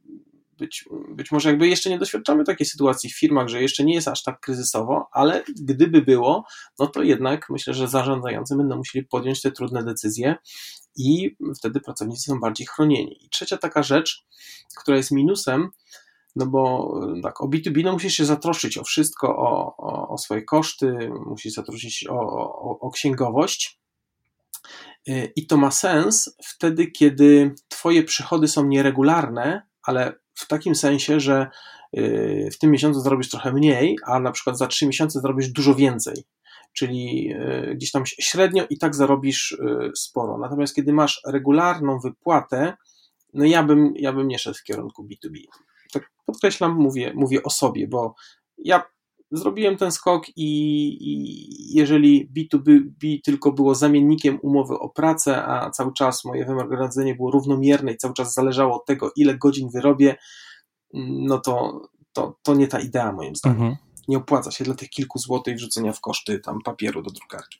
[0.58, 4.08] być, być może jakby jeszcze nie doświadczamy takiej sytuacji w firmach, że jeszcze nie jest
[4.08, 6.44] aż tak kryzysowo, ale gdyby było,
[6.78, 10.36] no to jednak myślę, że zarządzający będą musieli podjąć te trudne decyzje
[10.96, 13.24] i wtedy pracownicy są bardziej chronieni.
[13.24, 14.26] I trzecia taka rzecz,
[14.76, 15.70] która jest minusem,
[16.36, 16.92] no bo
[17.22, 21.52] tak, o B2B no musisz się zatroszczyć o wszystko, o, o, o swoje koszty, musisz
[21.52, 23.80] zatroszczyć o, o, o księgowość.
[25.36, 31.50] I to ma sens wtedy, kiedy Twoje przychody są nieregularne, ale w takim sensie, że
[31.98, 35.74] y, w tym miesiącu zrobisz trochę mniej, a na przykład za trzy miesiące zrobisz dużo
[35.74, 36.24] więcej.
[36.72, 40.38] Czyli y, gdzieś tam średnio i tak zarobisz y, sporo.
[40.38, 42.76] Natomiast kiedy masz regularną wypłatę,
[43.34, 45.38] no ja bym, ja bym nie szedł w kierunku B2B.
[45.92, 48.14] Tak podkreślam, mówię, mówię o sobie, bo
[48.58, 48.82] ja
[49.30, 50.42] zrobiłem ten skok i,
[51.00, 57.30] i, jeżeli B2B tylko było zamiennikiem umowy o pracę, a cały czas moje wynagrodzenie było
[57.30, 60.16] równomierne i cały czas zależało od tego, ile godzin wyrobię,
[60.94, 63.58] no to, to, to nie ta idea moim zdaniem.
[63.58, 63.76] Mhm.
[64.08, 67.58] Nie opłaca się dla tych kilku złotych wrzucenia w koszty tam papieru do drukarki.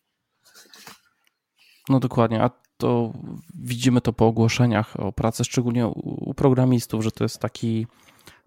[1.88, 3.12] No dokładnie, a to
[3.54, 7.86] widzimy to po ogłoszeniach o pracę, szczególnie u programistów, że to jest taki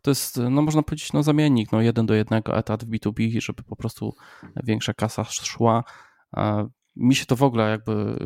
[0.02, 3.64] to jest, no można powiedzieć, no zamiennik, no jeden do jednego etat w B2B, żeby
[3.64, 4.16] po prostu
[4.64, 5.84] większa kasa szła.
[6.96, 8.18] Mi się to w ogóle jakby,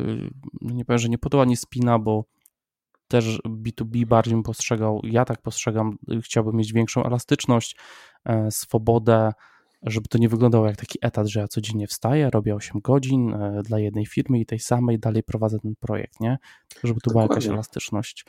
[0.60, 2.24] no nie powiem, że nie podoba, nie spina, bo
[3.08, 7.76] też B2B bardziej bym postrzegał, ja tak postrzegam, chciałbym mieć większą elastyczność,
[8.24, 9.32] e, swobodę,
[9.82, 13.62] żeby to nie wyglądało jak taki etat, że ja codziennie wstaję, robię 8 godzin e,
[13.62, 16.38] dla jednej firmy i tej samej dalej prowadzę ten projekt, nie?
[16.84, 18.24] Żeby tu była jakaś elastyczność.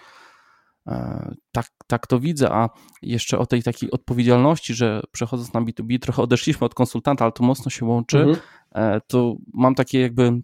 [0.88, 2.70] E, tak, tak to widzę, a
[3.02, 7.44] jeszcze o tej takiej odpowiedzialności, że przechodząc na B2B, trochę odeszliśmy od konsultanta, ale to
[7.44, 8.38] mocno się łączy, mhm.
[8.72, 10.42] E, to mam takie jakby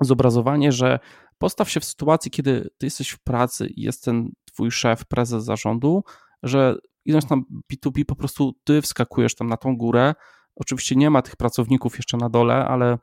[0.00, 0.98] zobrazowanie, że
[1.38, 5.44] postaw się w sytuacji, kiedy ty jesteś w pracy i jest ten twój szef, prezes
[5.44, 6.04] zarządu,
[6.42, 7.36] że idąc na
[7.72, 10.14] B2B po prostu ty wskakujesz tam na tą górę,
[10.56, 12.98] oczywiście nie ma tych pracowników jeszcze na dole, ale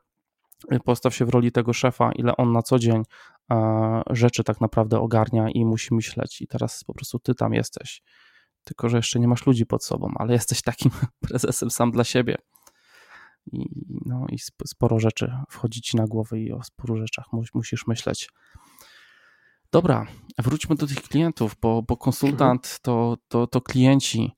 [0.84, 3.02] postaw się w roli tego szefa, ile on na co dzień
[4.10, 8.02] rzeczy tak naprawdę ogarnia i musi myśleć, i teraz po prostu ty tam jesteś.
[8.64, 10.90] Tylko, że jeszcze nie masz ludzi pod sobą, ale jesteś takim
[11.28, 12.36] prezesem sam dla siebie.
[13.52, 13.66] I,
[14.06, 18.30] no, i sporo rzeczy wchodzi ci na głowę i o sporo rzeczach musisz myśleć.
[19.72, 20.06] Dobra,
[20.38, 24.34] wróćmy do tych klientów, bo, bo konsultant to, to, to klienci.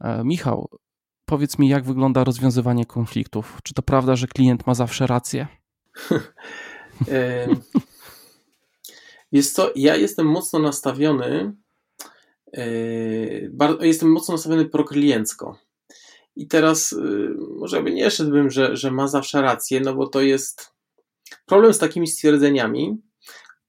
[0.00, 0.68] E, Michał,
[1.24, 3.58] powiedz mi, jak wygląda rozwiązywanie konfliktów?
[3.62, 5.46] Czy to prawda, że klient ma zawsze rację?
[9.32, 11.52] Jest to, ja jestem mocno nastawiony,
[12.52, 15.58] yy, jestem mocno nastawiony prokliencko.
[16.36, 20.20] I teraz yy, może by nie szedłbym, że, że ma zawsze rację, no bo to
[20.20, 20.72] jest
[21.46, 23.02] problem z takimi stwierdzeniami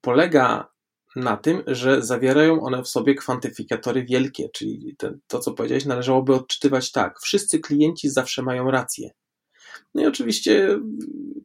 [0.02, 0.71] polega
[1.15, 6.34] na tym, że zawierają one w sobie kwantyfikatory wielkie, czyli te, to, co powiedziałeś, należałoby
[6.34, 7.19] odczytywać tak.
[7.19, 9.12] Wszyscy klienci zawsze mają rację.
[9.95, 10.80] No i oczywiście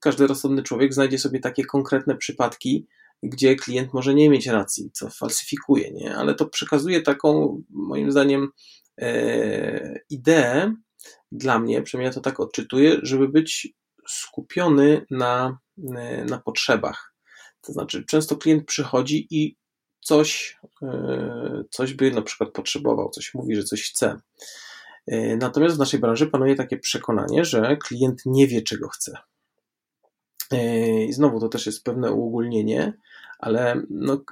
[0.01, 2.87] każdy rozsądny człowiek znajdzie sobie takie konkretne przypadki,
[3.23, 6.17] gdzie klient może nie mieć racji, co falsyfikuje, nie?
[6.17, 8.49] ale to przekazuje taką, moim zdaniem,
[9.01, 10.75] e, ideę
[11.33, 13.69] dla mnie, przynajmniej ja to tak odczytuję, żeby być
[14.09, 15.59] skupiony na,
[15.97, 17.15] e, na potrzebach.
[17.61, 19.57] To znaczy, często klient przychodzi i
[20.01, 24.21] coś, e, coś by na przykład potrzebował, coś mówi, że coś chce.
[25.07, 29.19] E, natomiast w naszej branży panuje takie przekonanie, że klient nie wie, czego chce.
[30.53, 32.93] E, I znowu to też jest pewne uogólnienie,
[33.39, 34.25] ale no,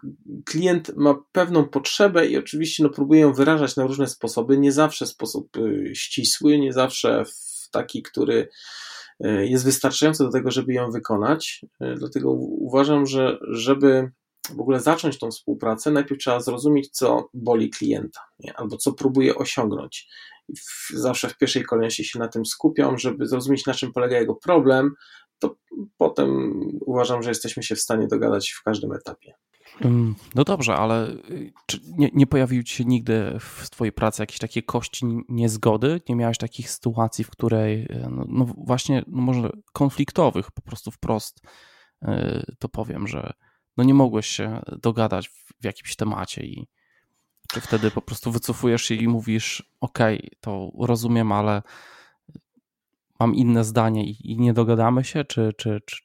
[0.44, 5.06] klient ma pewną potrzebę i oczywiście no, próbuje ją wyrażać na różne sposoby, nie zawsze
[5.06, 8.48] w sposób y, ścisły, nie zawsze w taki, który
[9.24, 11.64] y, jest wystarczający do tego, żeby ją wykonać.
[11.82, 14.10] Y, dlatego uważam, że żeby
[14.50, 18.56] w ogóle zacząć tą współpracę, najpierw trzeba zrozumieć, co boli klienta, nie?
[18.56, 20.08] albo co próbuje osiągnąć.
[20.94, 24.94] Zawsze w pierwszej kolejności się na tym skupiam, żeby zrozumieć, na czym polega jego problem,
[25.48, 25.56] to
[25.96, 26.52] potem
[26.86, 29.34] uważam, że jesteśmy się w stanie dogadać w każdym etapie.
[30.34, 34.38] No dobrze, ale y, czy nie, nie pojawiły ci się nigdy w Twojej pracy jakieś
[34.38, 36.00] takie kości niezgody?
[36.08, 40.90] Nie miałeś takich sytuacji, w której, y, no, no właśnie, no może konfliktowych, po prostu
[40.90, 41.40] wprost
[42.02, 42.08] y,
[42.58, 43.32] to powiem, że
[43.76, 46.68] no nie mogłeś się dogadać w jakimś temacie i
[47.48, 49.98] czy wtedy po prostu wycofujesz się i mówisz, ok,
[50.40, 51.62] to rozumiem, ale
[53.26, 55.96] mam inne zdanie i, i nie dogadamy się, czy, czy, czy...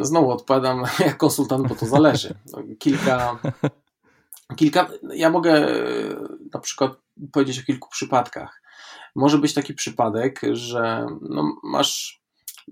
[0.00, 2.34] Znowu odpowiadam jak konsultant, bo to zależy.
[2.52, 3.38] No, kilka,
[4.56, 5.66] kilka, ja mogę
[6.54, 6.92] na przykład
[7.32, 8.62] powiedzieć o kilku przypadkach.
[9.14, 12.22] Może być taki przypadek, że no, masz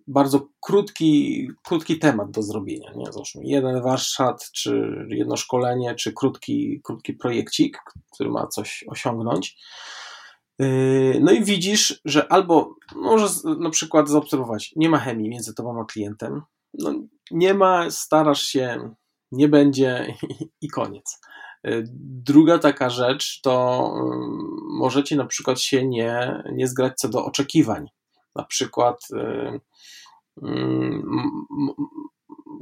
[0.07, 2.93] bardzo krótki, krótki temat do zrobienia.
[2.97, 3.13] Nie?
[3.13, 7.79] Załóżmy jeden warsztat, czy jedno szkolenie, czy krótki, krótki projekcik,
[8.13, 9.57] który ma coś osiągnąć.
[10.59, 15.81] Yy, no i widzisz, że albo możesz na przykład zaobserwować, nie ma chemii między tobą
[15.81, 16.43] a klientem,
[16.75, 16.95] no
[17.31, 18.95] nie ma, starasz się,
[19.33, 20.15] nie będzie
[20.63, 21.21] i koniec.
[21.65, 24.03] Yy, druga taka rzecz to yy,
[24.79, 27.87] możecie na przykład się nie, nie zgrać co do oczekiwań.
[28.35, 29.09] Na przykład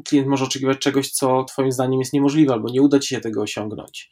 [0.05, 3.43] klient może oczekiwać czegoś, co Twoim zdaniem jest niemożliwe, albo nie uda Ci się tego
[3.43, 4.11] osiągnąć.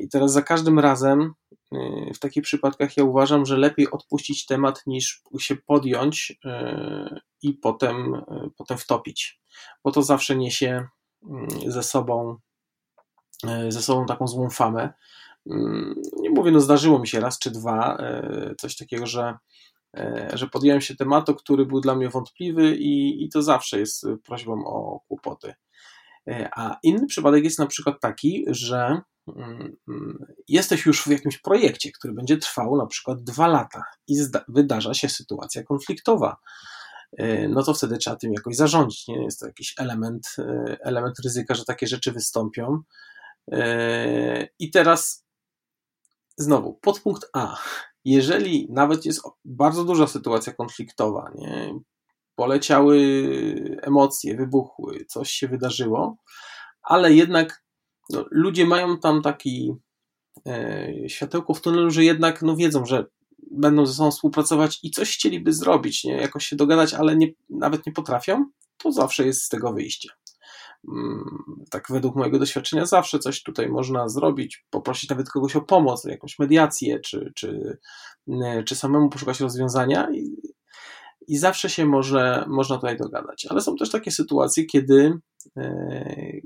[0.00, 1.34] I teraz za każdym razem
[1.72, 7.52] Y, w takich przypadkach ja uważam, że lepiej odpuścić temat niż się podjąć y, i
[7.54, 8.22] potem,
[8.56, 9.40] potem wtopić,
[9.84, 10.88] bo to zawsze niesie
[11.66, 12.36] ze sobą,
[13.68, 14.92] ze sobą taką złą famę.
[16.20, 17.98] Nie mówię, no zdarzyło mi się raz czy dwa
[18.58, 19.34] coś takiego, że,
[20.34, 24.64] że podjąłem się tematu, który był dla mnie wątpliwy i, i to zawsze jest prośbą
[24.66, 25.54] o kłopoty.
[26.52, 29.15] A inny przypadek jest na przykład taki, że Mm, mm,
[30.48, 34.16] jesteś już w jakimś projekcie, który będzie trwał na przykład dwa lata i
[34.48, 36.36] wydarza się sytuacja konfliktowa,
[37.20, 39.08] y, no to wtedy trzeba tym jakoś zarządzić.
[39.08, 39.24] Nie?
[39.24, 42.82] Jest to jakiś element, y, element ryzyka, że takie rzeczy wystąpią.
[43.54, 45.26] Y, I teraz
[46.36, 47.56] znowu, podpunkt A.
[48.04, 51.74] Jeżeli nawet jest bardzo duża sytuacja konfliktowa, nie?
[52.34, 52.98] poleciały
[53.82, 56.16] emocje, wybuchły, coś się wydarzyło,
[56.82, 57.65] ale jednak
[58.10, 59.74] no, ludzie mają tam taki
[60.46, 63.06] e, światełko w tunelu, że jednak no, wiedzą, że
[63.50, 66.16] będą ze sobą współpracować i coś chcieliby zrobić, nie?
[66.16, 70.08] jakoś się dogadać, ale nie, nawet nie potrafią, to zawsze jest z tego wyjście.
[70.88, 76.04] Mm, tak według mojego doświadczenia zawsze coś tutaj można zrobić, poprosić nawet kogoś o pomoc,
[76.04, 77.78] jakąś mediację, czy, czy,
[78.28, 80.36] e, czy samemu poszukać rozwiązania i,
[81.28, 83.46] i zawsze się może, można tutaj dogadać.
[83.50, 85.18] Ale są też takie sytuacje, kiedy,
[85.56, 86.40] e,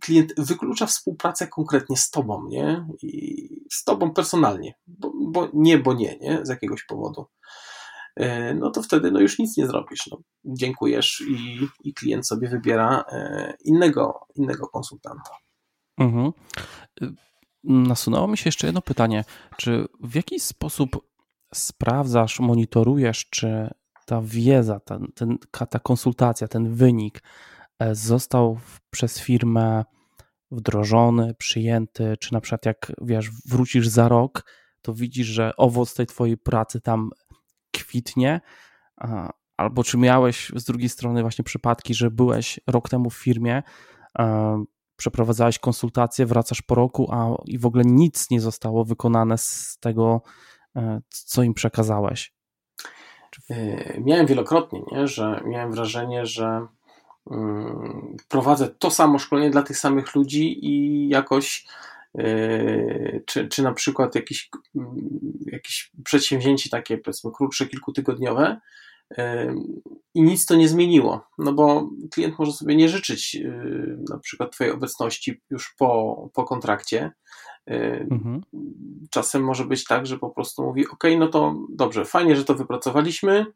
[0.00, 2.86] klient wyklucza współpracę konkretnie z tobą, nie?
[3.02, 6.40] I z tobą personalnie, bo, bo nie, bo nie, nie?
[6.42, 7.26] Z jakiegoś powodu.
[8.16, 10.06] E, no to wtedy no już nic nie zrobisz.
[10.10, 15.30] No, dziękujesz i, i klient sobie wybiera e, innego, innego konsultanta.
[15.98, 16.32] Mhm.
[17.64, 19.24] Nasunęło mi się jeszcze jedno pytanie.
[19.56, 21.12] Czy w jaki sposób
[21.54, 23.70] sprawdzasz, monitorujesz, czy
[24.06, 25.38] ta wiedza, ten, ten,
[25.70, 27.51] ta konsultacja, ten wynik E,
[27.92, 28.58] został
[28.90, 29.84] przez firmę
[30.50, 34.44] wdrożony, przyjęty, czy na przykład jak wiesz, wrócisz za rok,
[34.82, 37.10] to widzisz, że owoc tej twojej pracy tam
[37.72, 38.40] kwitnie,
[39.56, 43.62] albo czy miałeś z drugiej strony właśnie przypadki, że byłeś rok temu w firmie,
[44.96, 50.22] przeprowadzałeś konsultacje, wracasz po roku, a i w ogóle nic nie zostało wykonane z tego,
[50.76, 52.34] e, co im przekazałeś.
[53.50, 55.06] E, miałem wielokrotnie, nie?
[55.08, 56.66] że miałem wrażenie, że
[58.28, 61.66] prowadzę to samo szkolenie dla tych samych ludzi i jakoś
[62.14, 64.96] yy, czy, czy na przykład jakieś, mm,
[65.46, 68.60] jakieś przedsięwzięcie takie powiedzmy krótsze, kilkutygodniowe
[70.14, 73.38] i nic to nie zmieniło, no bo klient może sobie nie życzyć
[74.10, 77.10] na przykład Twojej obecności już po, po kontrakcie.
[78.10, 78.40] Mhm.
[79.10, 82.54] Czasem może być tak, że po prostu mówi: OK, no to dobrze, fajnie, że to
[82.54, 83.46] wypracowaliśmy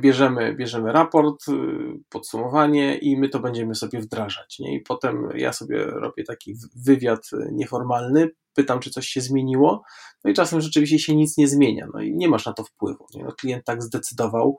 [0.00, 1.52] bierzemy, bierzemy raport, y,
[2.08, 4.58] podsumowanie i my to będziemy sobie wdrażać.
[4.58, 4.76] Nie?
[4.76, 9.82] I potem ja sobie robię taki wywiad nieformalny, pytam, czy coś się zmieniło,
[10.24, 13.06] no i czasem rzeczywiście się nic nie zmienia, no i nie masz na to wpływu.
[13.14, 13.24] Nie?
[13.24, 14.58] No, klient tak zdecydował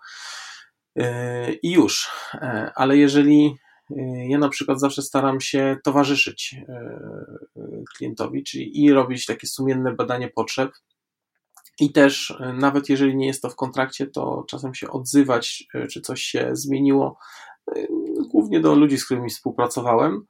[0.96, 1.06] yy,
[1.64, 2.12] i już.
[2.34, 3.56] E, ale jeżeli
[3.92, 3.96] y,
[4.30, 6.56] ja na przykład zawsze staram się towarzyszyć
[7.58, 10.72] y, klientowi, czyli i robić takie sumienne badanie potrzeb,
[11.80, 15.88] i też, e, nawet jeżeli nie jest to w kontrakcie, to czasem się odzywać, e,
[15.88, 17.18] czy coś się zmieniło,
[17.76, 17.88] e,
[18.30, 20.26] głównie do ludzi, z którymi współpracowałem.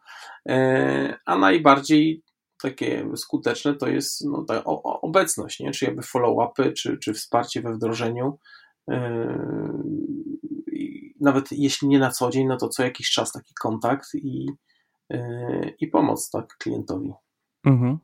[1.26, 2.24] A najbardziej
[2.62, 4.64] takie skuteczne to jest no, ta
[5.02, 5.72] obecność, nie?
[5.72, 8.40] czy jakby follow-upy, czy, czy wsparcie we wdrożeniu.
[11.20, 14.46] Nawet jeśli nie na co dzień, no to co jakiś czas taki kontakt i,
[15.80, 17.14] i pomoc tak klientowi.
[17.66, 18.00] Mhm.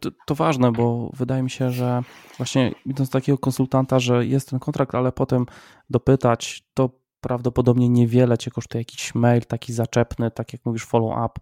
[0.00, 2.02] To, to, ważne, bo wydaje mi się, że
[2.36, 5.46] właśnie idąc do takiego konsultanta, że jest ten kontrakt, ale potem
[5.90, 11.40] dopytać, to prawdopodobnie niewiele cię kosztuje jakiś mail taki zaczepny, tak jak mówisz, follow-up,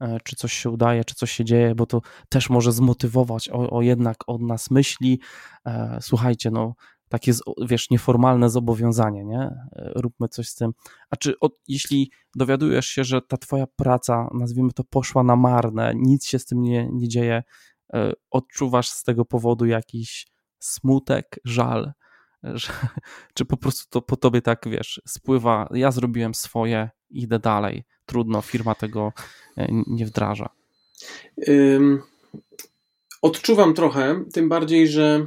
[0.00, 3.70] e, czy coś się udaje, czy coś się dzieje, bo to też może zmotywować o,
[3.70, 5.20] o jednak od nas myśli.
[5.66, 6.74] E, słuchajcie, no
[7.08, 7.32] takie,
[7.66, 9.40] wiesz, nieformalne zobowiązanie, nie?
[9.40, 10.72] E, róbmy coś z tym.
[11.10, 15.92] A czy od, jeśli dowiadujesz się, że ta twoja praca, nazwijmy to, poszła na marne,
[15.94, 17.42] nic się z tym nie, nie dzieje,
[18.30, 20.26] odczuwasz z tego powodu jakiś
[20.58, 21.92] smutek, żal,
[22.42, 22.72] że,
[23.34, 28.42] czy po prostu to po tobie tak, wiesz, spływa, ja zrobiłem swoje, idę dalej, trudno,
[28.42, 29.12] firma tego
[29.56, 30.48] e, nie wdraża.
[31.48, 32.02] Um,
[33.22, 35.26] odczuwam trochę, tym bardziej, że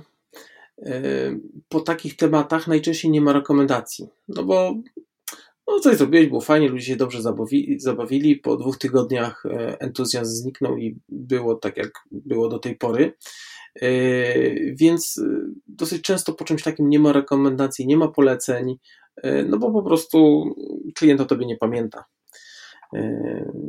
[1.70, 4.08] po takich tematach najczęściej nie ma rekomendacji.
[4.28, 4.76] No bo
[5.72, 8.36] no coś zrobiłeś, było fajnie, ludzie się dobrze zabawili, zabawili.
[8.36, 13.14] Po dwóch tygodniach e, entuzjazm zniknął i było tak, jak było do tej pory.
[13.82, 13.90] E,
[14.76, 18.78] więc e, dosyć często po czymś takim nie ma rekomendacji, nie ma poleceń,
[19.46, 20.44] no bo po prostu
[20.96, 22.06] klient o tobie nie pamięta.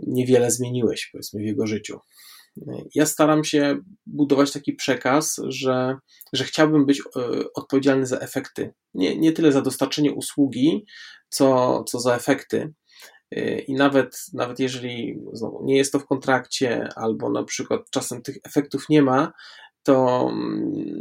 [0.06, 1.98] Niewiele zmieniłeś, powiedzmy, w jego życiu.
[2.94, 5.96] Ja staram się budować taki przekaz, że,
[6.32, 7.02] że chciałbym być e,
[7.54, 8.74] odpowiedzialny za efekty.
[8.94, 10.84] Nie, nie tyle za dostarczenie usługi,
[11.28, 12.72] co, co za efekty.
[13.30, 18.22] E, I nawet, nawet jeżeli znowu, nie jest to w kontrakcie, albo na przykład czasem
[18.22, 19.32] tych efektów nie ma,
[19.82, 21.00] to mm,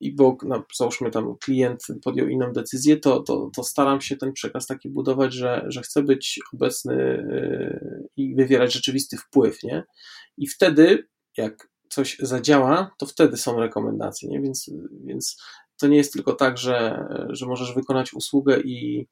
[0.00, 4.32] i bo no, załóżmy tam klient podjął inną decyzję, to, to, to staram się ten
[4.32, 9.84] przekaz taki budować, że, że chcę być obecny y, i wywierać rzeczywisty wpływ, nie?
[10.36, 14.40] I wtedy, jak coś zadziała, to wtedy są rekomendacje, nie?
[14.40, 14.70] Więc,
[15.04, 15.42] więc
[15.80, 19.08] to nie jest tylko tak, że, że możesz wykonać usługę i,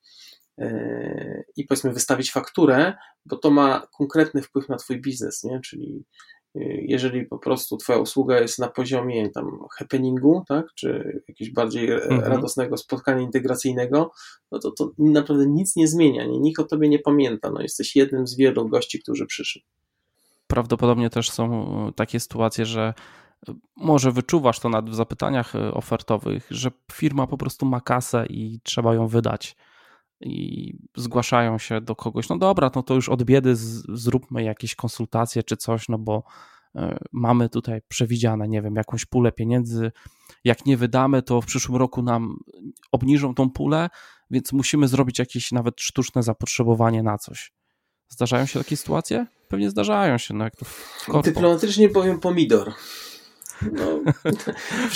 [0.60, 2.94] y, i powiedzmy wystawić fakturę,
[3.26, 5.60] bo to ma konkretny wpływ na Twój biznes, nie?
[5.60, 6.04] Czyli
[6.82, 12.20] jeżeli po prostu Twoja usługa jest na poziomie tam happeningu, tak, czy jakiegoś bardziej mhm.
[12.20, 14.10] radosnego spotkania integracyjnego,
[14.52, 16.38] no to, to naprawdę nic nie zmienia, nie?
[16.38, 19.64] nikt o Tobie nie pamięta, no jesteś jednym z wielu gości, którzy przyszli.
[20.46, 22.94] Prawdopodobnie też są takie sytuacje, że
[23.76, 28.94] może wyczuwasz to nawet w zapytaniach ofertowych, że firma po prostu ma kasę i trzeba
[28.94, 29.56] ją wydać
[30.26, 34.74] i zgłaszają się do kogoś, no dobra, no to już od biedy z, zróbmy jakieś
[34.74, 36.22] konsultacje czy coś, no bo
[36.76, 36.80] y,
[37.12, 39.92] mamy tutaj przewidziane, nie wiem, jakąś pulę pieniędzy.
[40.44, 42.38] Jak nie wydamy, to w przyszłym roku nam
[42.92, 43.88] obniżą tą pulę,
[44.30, 47.52] więc musimy zrobić jakieś nawet sztuczne zapotrzebowanie na coś.
[48.08, 49.26] Zdarzają się takie sytuacje?
[49.48, 52.72] Pewnie zdarzają się, no jak to w Dyplomatycznie powiem pomidor.
[53.72, 53.84] No,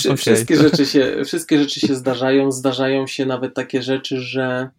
[0.05, 0.17] okay.
[0.17, 2.53] wszystkie, rzeczy się, wszystkie rzeczy się zdarzają.
[2.53, 4.71] Zdarzają się nawet takie rzeczy, że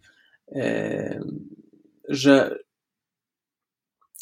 [2.08, 2.58] że,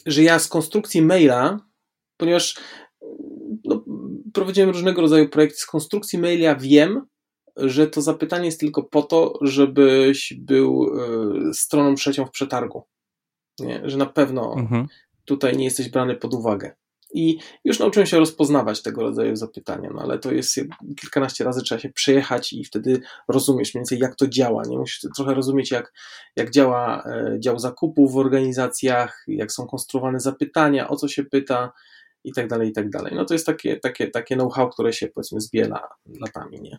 [0.07, 1.61] że ja z konstrukcji maila,
[2.17, 2.59] ponieważ
[3.65, 3.85] no,
[4.33, 7.07] prowadziłem różnego rodzaju projekty, z konstrukcji maila wiem,
[7.57, 10.91] że to zapytanie jest tylko po to, żebyś był
[11.49, 12.83] e, stroną trzecią w przetargu.
[13.59, 13.81] Nie?
[13.85, 14.87] Że na pewno mhm.
[15.25, 16.77] tutaj nie jesteś brany pod uwagę.
[17.15, 20.61] I już nauczyłem się rozpoznawać tego rodzaju zapytania, no ale to jest
[20.97, 24.63] kilkanaście razy trzeba się przejechać i wtedy rozumiesz mniej więcej, jak to działa.
[24.69, 25.93] Nie musisz trochę rozumieć, jak,
[26.37, 31.73] jak działa e, dział zakupów w organizacjach, jak są konstruowane zapytania, o co się pyta
[32.25, 33.15] i tak dalej, i tak dalej.
[33.15, 35.89] No to jest takie, takie, takie know-how, które się powiedzmy zbiera
[36.21, 36.79] latami, nie?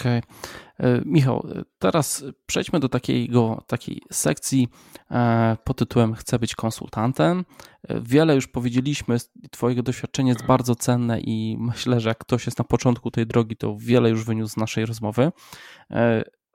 [0.00, 0.18] Okej.
[0.18, 0.36] Okay.
[0.78, 1.46] E, Michał,
[1.78, 4.68] teraz przejdźmy do takiego, takiej sekcji
[5.10, 7.44] e, pod tytułem Chcę być konsultantem.
[7.88, 9.16] E, wiele już powiedzieliśmy,
[9.50, 13.56] Twojego doświadczenie jest bardzo cenne i myślę, że jak ktoś jest na początku tej drogi,
[13.56, 15.32] to wiele już wyniósł z naszej rozmowy.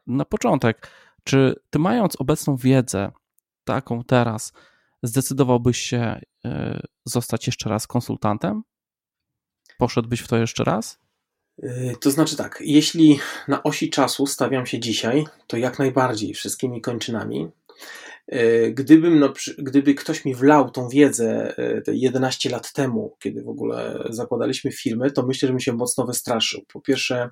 [0.08, 0.92] Na początek,
[1.24, 3.12] czy Ty mając obecną wiedzę,
[3.64, 4.54] taką teraz,
[5.04, 6.22] zdecydowałbyś się
[7.06, 8.64] zostać jeszcze raz konsultantem?
[9.78, 11.00] Poszedłbyś w to jeszcze raz?
[11.62, 16.82] Yy, to znaczy tak, jeśli na osi czasu stawiam się dzisiaj, to jak najbardziej wszystkimi
[16.82, 17.48] kończynami.
[18.28, 23.44] Yy, gdybym, no, gdyby ktoś mi wlał tą wiedzę yy, te 11 lat temu, kiedy
[23.44, 26.62] w ogóle zakładaliśmy firmy, to myślę, że bym się mocno wystraszył.
[26.74, 27.30] Po pierwsze,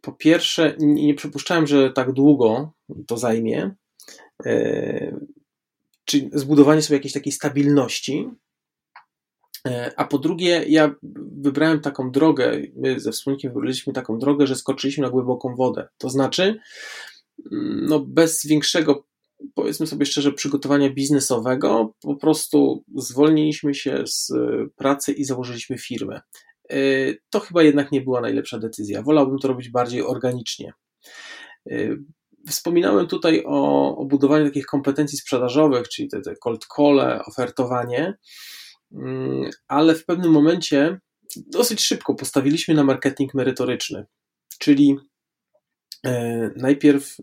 [0.00, 2.72] po pierwsze, nie przypuszczałem, że tak długo
[3.06, 3.74] to zajmie.
[6.04, 8.30] Czyli zbudowanie sobie jakiejś takiej stabilności,
[9.96, 10.94] a po drugie, ja
[11.36, 15.88] wybrałem taką drogę, my ze wspólnikiem wybraliśmy taką drogę, że skoczyliśmy na głęboką wodę.
[15.98, 16.42] To znaczy,
[17.52, 19.06] mm, no bez większego,
[19.54, 24.32] powiedzmy sobie szczerze, przygotowania biznesowego, po prostu zwolniliśmy się z
[24.76, 26.20] pracy i założyliśmy firmę.
[26.70, 26.78] E,
[27.30, 29.02] to chyba jednak nie była najlepsza decyzja.
[29.02, 30.72] Wolałbym to robić bardziej organicznie.
[31.70, 31.96] E,
[32.48, 38.18] wspominałem tutaj o, o budowaniu takich kompetencji sprzedażowych, czyli te, te cold call, ofertowanie.
[38.92, 41.00] Mm, ale w pewnym momencie
[41.36, 44.06] dosyć szybko postawiliśmy na marketing merytoryczny,
[44.58, 44.96] czyli
[46.06, 47.16] e, najpierw,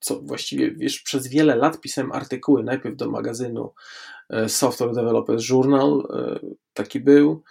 [0.00, 3.72] co właściwie wiesz, przez wiele lat pisałem artykuły, najpierw do magazynu
[4.30, 6.40] e, Software Developers Journal, e,
[6.72, 7.42] taki był,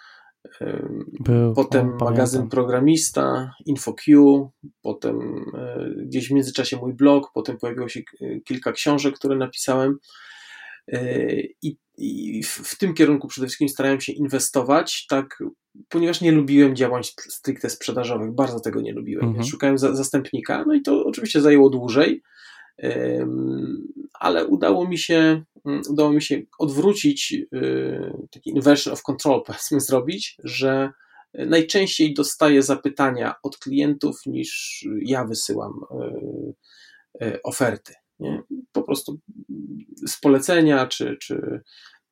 [1.19, 4.49] Był, potem o, magazyn Programista, InfoQ,
[4.81, 5.45] potem
[5.97, 8.01] gdzieś w międzyczasie mój blog, potem pojawiło się
[8.43, 9.99] kilka książek, które napisałem.
[10.87, 11.25] E,
[11.61, 15.43] I, i w, w, tym kierunku przede wszystkim starałem się inwestować, tak,
[15.89, 19.25] ponieważ nie lubiłem działań stricte sprzedażowych, bardzo tego nie lubiłem.
[19.25, 19.45] Mhm.
[19.45, 22.21] Szukałem za, zastępnika, no i to oczywiście zajęło dłużej,
[24.13, 29.79] ale udało mi się, mm, udało mi się odwrócić y, taki inversion of control, powiedzmy,
[29.79, 30.89] zrobić, że
[31.33, 35.81] najczęściej dostaję zapytania od klientów niż ja wysyłam
[37.21, 37.93] y, y, oferty.
[38.19, 38.43] Nie?
[38.71, 39.19] Po prostu
[40.07, 41.61] z polecenia, czy, czy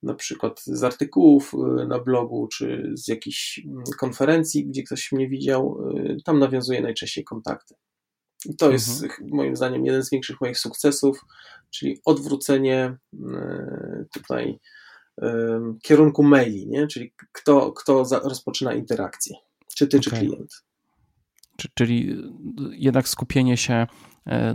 [0.04, 1.54] na przykład z artykułów
[1.88, 5.78] na blogu, czy z jakichś mm, konferencji, gdzie ktoś mnie widział,
[6.26, 7.76] tam nawiązuję najczęściej kontakty.
[8.45, 8.74] I to mhm.
[8.74, 11.22] jest moim zdaniem jeden z większych moich sukcesów,
[11.70, 12.97] czyli odwrócenie
[13.34, 14.60] e, tutaj
[15.84, 16.88] kierunku maili, nie?
[16.88, 19.36] czyli kto, kto rozpoczyna interakcję,
[19.76, 20.04] czy ty, okay.
[20.04, 20.51] czy klient.
[21.74, 22.18] Czyli
[22.72, 23.88] jednak skupienie się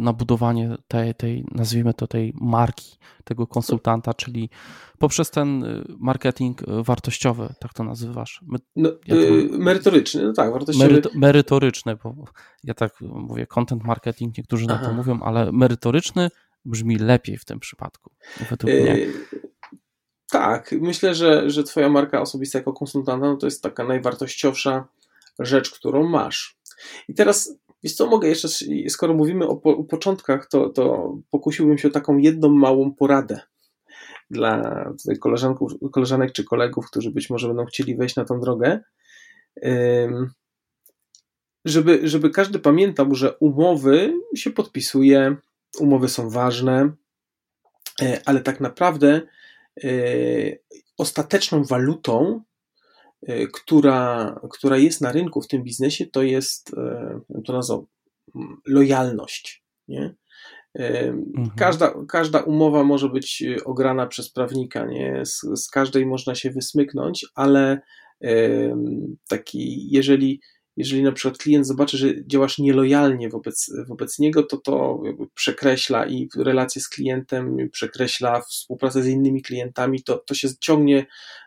[0.00, 4.50] na budowanie tej, tej, nazwijmy to, tej marki, tego konsultanta, czyli
[4.98, 8.40] poprzez ten e, marketing e, wartościowy, tak to nazywasz?
[8.46, 10.88] My, no, ja to, merytoryczny, no tak, wartościowy.
[10.88, 12.14] Meryto, merytoryczny, bo
[12.64, 14.82] ja tak mówię, content marketing, niektórzy Aha.
[14.82, 16.30] na to mówią, ale merytoryczny
[16.64, 18.10] brzmi lepiej w tym przypadku,
[18.50, 19.06] według mnie.
[20.30, 24.88] Tak, myślę, że, że twoja marka osobista jako konsultanta no to jest taka najwartościowsza
[25.38, 26.58] rzecz, którą masz.
[27.08, 28.48] I teraz Wiesz co, mogę jeszcze,
[28.88, 33.40] skoro mówimy o, po, o początkach, to, to pokusiłbym się o taką jedną małą poradę
[34.30, 34.84] dla
[35.20, 38.80] koleżanków, koleżanek czy kolegów, którzy być może będą chcieli wejść na tą drogę,
[41.64, 45.36] żeby, żeby każdy pamiętał, że umowy się podpisuje,
[45.80, 46.92] umowy są ważne,
[48.02, 49.20] e, ale tak naprawdę
[49.84, 49.90] e,
[50.98, 52.42] ostateczną walutą
[53.52, 57.86] która, która jest na rynku w tym biznesie, to jest e, to nazwą
[58.66, 59.64] lojalność.
[59.88, 60.14] Nie?
[60.78, 61.50] E, mhm.
[61.56, 65.22] Każda, każda umowa może być ograna przez prawnika, nie?
[65.24, 67.80] Z, z każdej można się wysmyknąć, ale
[69.28, 70.40] taki, jeżeli,
[70.76, 75.02] jeżeli na przykład klient zobaczy, że działasz nielojalnie wobec, wobec niego, to to
[75.34, 81.06] przekreśla i relacje z klientem, przekreśla współpracę z innymi klientami, to, to się ciągnie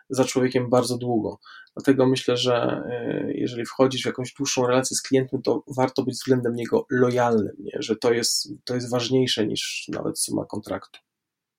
[0.10, 1.40] za człowiekiem bardzo długo.
[1.76, 6.16] Dlatego myślę, że e, jeżeli wchodzisz w jakąś dłuższą relację z klientem, to warto być
[6.16, 7.78] względem niego lojalnym, nie?
[7.80, 11.00] że to jest, to jest ważniejsze niż nawet suma kontraktu.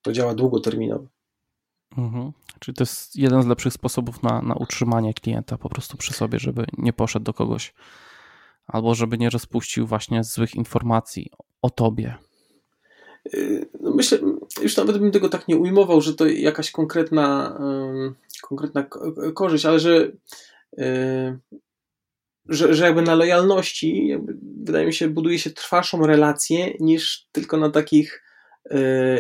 [0.03, 1.07] To działa długoterminowo.
[1.97, 2.33] Mhm.
[2.59, 6.39] Czyli to jest jeden z lepszych sposobów na, na utrzymanie klienta po prostu przy sobie,
[6.39, 7.75] żeby nie poszedł do kogoś
[8.67, 11.31] albo żeby nie rozpuścił właśnie złych informacji
[11.63, 12.15] o tobie.
[13.81, 14.19] No myślę,
[14.63, 17.59] już nawet bym tego tak nie ujmował, że to jakaś konkretna,
[18.43, 18.87] konkretna
[19.35, 20.13] korzyść, ale że,
[22.49, 27.57] że, że jakby na lojalności, jakby, wydaje mi się, buduje się trwalszą relację niż tylko
[27.57, 28.23] na takich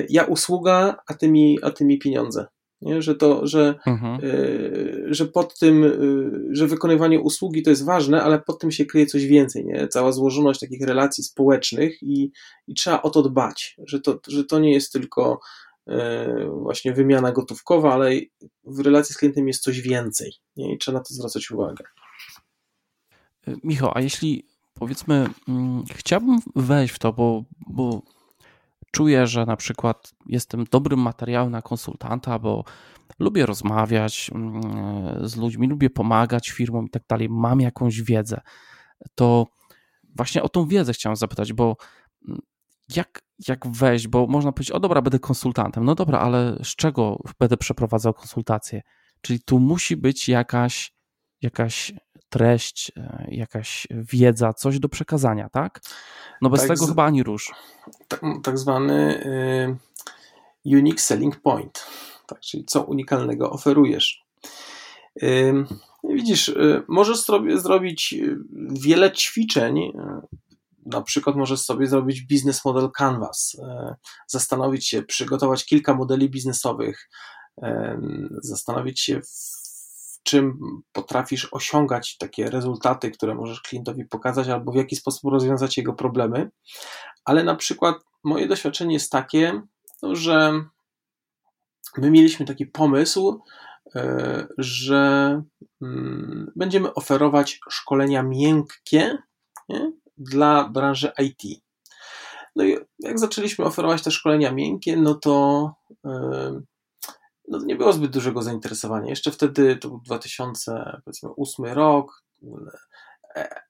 [0.09, 2.47] ja usługa, a ty mi, a ty mi pieniądze.
[2.83, 3.03] Nie?
[3.03, 4.24] Że to, że, mhm.
[4.24, 8.87] y, że pod tym, y, że wykonywanie usługi to jest ważne, ale pod tym się
[8.87, 9.89] kryje coś więcej, nie?
[9.89, 12.33] Cała złożoność takich relacji społecznych i,
[12.68, 15.41] i trzeba o to dbać, że to, że to nie jest tylko
[15.89, 15.93] y,
[16.62, 18.11] właśnie wymiana gotówkowa, ale
[18.64, 20.74] w relacji z klientem jest coś więcej nie?
[20.74, 21.85] i trzeba na to zwracać uwagę.
[23.64, 28.03] Michał, a jeśli powiedzmy, mm, chciałbym wejść w to, bo, bo
[28.93, 32.64] czuję, że na przykład jestem dobrym materiałem na konsultanta, bo
[33.18, 38.40] lubię rozmawiać mm, z ludźmi, lubię pomagać firmom i tak dalej, mam jakąś wiedzę,
[39.14, 39.47] to
[40.16, 41.76] właśnie o tą wiedzę chciałem zapytać, bo
[42.28, 42.40] mm,
[42.97, 45.84] jak, jak wejść, bo można powiedzieć, o dobra, będę konsultantem.
[45.84, 48.82] No dobra, ale z czego będę przeprowadzał konsultację?
[49.20, 50.93] Czyli tu musi być jakaś,
[51.43, 51.93] jakaś
[52.33, 55.80] treść, e, jakaś wiedza, coś do przekazania, tak?
[56.43, 56.89] No bez tak tego z...
[56.89, 57.53] chyba ani rusz.
[58.09, 59.26] Tak, tak zwany
[60.64, 61.87] y, unique selling point,
[62.26, 64.24] tak, czyli co unikalnego oferujesz.
[65.22, 65.55] Y,
[66.05, 68.37] widzisz, y, możesz sobie zrobić y,
[68.83, 69.93] wiele ćwiczeń, y,
[70.87, 73.95] na przykład możesz sobie zrobić business model canvas, y,
[74.26, 77.09] zastanowić się, przygotować kilka modeli biznesowych,
[78.43, 79.62] zastanowić się w
[80.23, 80.59] czym
[80.93, 86.51] potrafisz osiągać takie rezultaty, które możesz klientowi pokazać, albo w jaki sposób rozwiązać jego problemy.
[87.25, 89.62] Ale na przykład moje doświadczenie jest takie,
[90.03, 90.64] no, że
[91.97, 93.41] my mieliśmy taki pomysł,
[93.95, 95.43] e, że
[95.83, 99.18] mm, będziemy oferować szkolenia miękkie
[99.68, 101.62] nie, dla branży IT.
[102.57, 105.75] No i jak zaczęliśmy oferować te szkolenia miękkie, no to
[107.53, 109.11] no, nie było zbyt dużego zainteresowania.
[109.11, 112.25] Jeszcze wtedy, to był 2008 rok,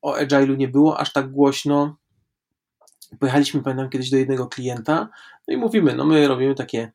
[0.03, 1.97] o Agile'u nie było aż tak głośno.
[3.19, 5.09] Pojechaliśmy, pamiętam, kiedyś do jednego klienta,
[5.49, 6.93] no i mówimy, no my robimy takie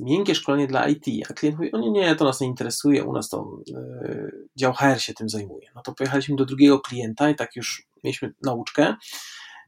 [0.00, 3.12] miękkie szkolenie dla IT, a klient mówi, o nie, nie, to nas nie interesuje, u
[3.12, 5.70] nas to yy, dział HR się tym zajmuje.
[5.74, 8.96] No to pojechaliśmy do drugiego klienta i tak już mieliśmy nauczkę,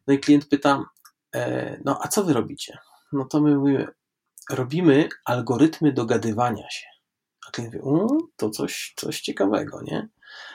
[0.06, 0.84] no i klient pyta,
[1.34, 2.78] e, no a co wy robicie?
[3.12, 3.88] No to my mówimy,
[4.50, 6.86] robimy algorytmy dogadywania się.
[7.48, 10.08] A klient mówi, to coś, coś ciekawego, nie?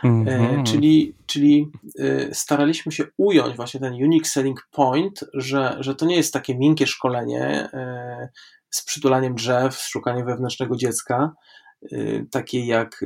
[0.03, 0.63] Mm -hmm.
[0.63, 6.15] czyli czyli e, staraliśmy się ująć właśnie ten unique selling point, że, że to nie
[6.15, 7.69] jest takie miękkie szkolenie
[8.69, 11.31] z przytulaniem drzew, z szukaniem wewnętrznego dziecka,
[12.31, 13.05] takie jak,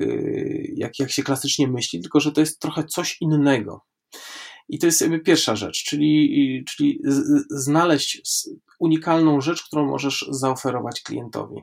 [0.75, 3.81] jak, jak się klasycznie myśli, tylko że to jest trochę coś innego.
[4.69, 7.01] I to jest jakby pierwsza rzecz, czyli, czyli
[7.49, 8.21] znaleźć
[8.79, 11.61] unikalną rzecz, którą możesz zaoferować klientowi.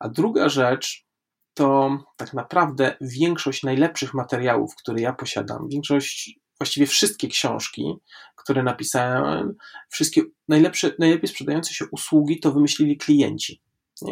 [0.00, 1.06] A druga rzecz
[1.54, 7.94] to tak naprawdę większość najlepszych materiałów, które ja posiadam, większość, właściwie wszystkie książki,
[8.36, 9.54] które napisałem,
[9.88, 13.62] wszystkie najlepsze, najlepiej sprzedające się usługi to wymyślili klienci.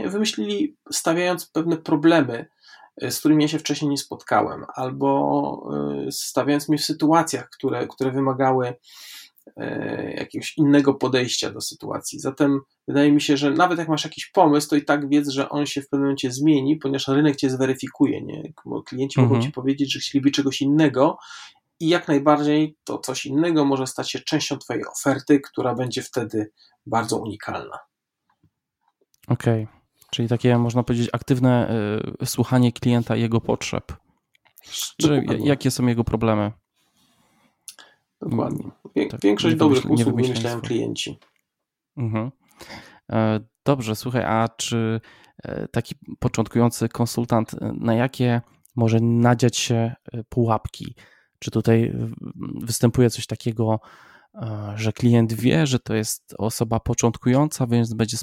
[0.07, 2.47] Wymyślili, stawiając pewne problemy,
[3.03, 5.71] z którymi ja się wcześniej nie spotkałem, albo
[6.07, 8.75] e, stawiając mnie w sytuacjach, które, które wymagały
[9.57, 12.21] e, jakiegoś innego podejścia do sytuacji.
[12.21, 15.49] Zatem wydaje mi się, że nawet jak masz jakiś pomysł, to i tak wiedz, że
[15.49, 18.23] on się w pewnym momencie zmieni, ponieważ rynek cię zweryfikuje.
[18.23, 18.53] Nie?
[18.87, 19.29] Klienci mhm.
[19.29, 21.19] mogą ci powiedzieć, że chcieliby czegoś innego
[21.81, 26.51] i jak najbardziej to coś innego może stać się częścią twojej oferty, która będzie wtedy
[26.87, 27.79] bardzo unikalna.
[29.29, 29.65] Okej.
[29.65, 29.78] Okay.
[30.11, 31.71] Czyli takie, można powiedzieć, aktywne
[32.23, 33.93] y, słuchanie klienta i jego potrzeb.
[35.01, 36.53] Czy jakie są jego problemy?
[38.21, 38.71] Dokładnie.
[39.11, 41.19] Tak, większość dobrych usług wymyślają klienci.
[41.97, 42.31] Mhm.
[43.13, 45.01] E, dobrze, słuchaj, a czy
[45.43, 48.41] e, taki początkujący konsultant, e, na jakie
[48.77, 49.95] może nadziać się
[50.29, 50.95] pułapki?
[51.39, 51.93] Czy tutaj
[52.55, 53.81] występuje coś takiego,
[54.74, 58.16] że klient wie, że to jest osoba początkująca, więc będzie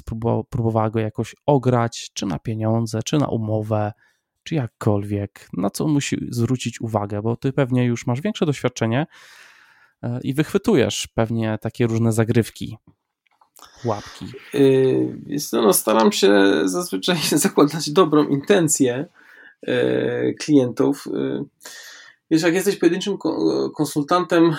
[0.50, 3.92] próbowała go jakoś ograć, czy na pieniądze, czy na umowę,
[4.42, 9.06] czy jakkolwiek, na co musi zwrócić uwagę, bo ty pewnie już masz większe doświadczenie
[10.02, 12.78] e, i wychwytujesz pewnie takie różne zagrywki,
[13.84, 14.26] łapki.
[14.54, 19.06] Yy, no, staram się zazwyczaj zakładać dobrą intencję
[19.62, 21.04] yy, klientów.
[21.12, 21.44] Yy,
[22.30, 23.18] wiesz, jak jesteś pojedynczym
[23.76, 24.56] konsultantem,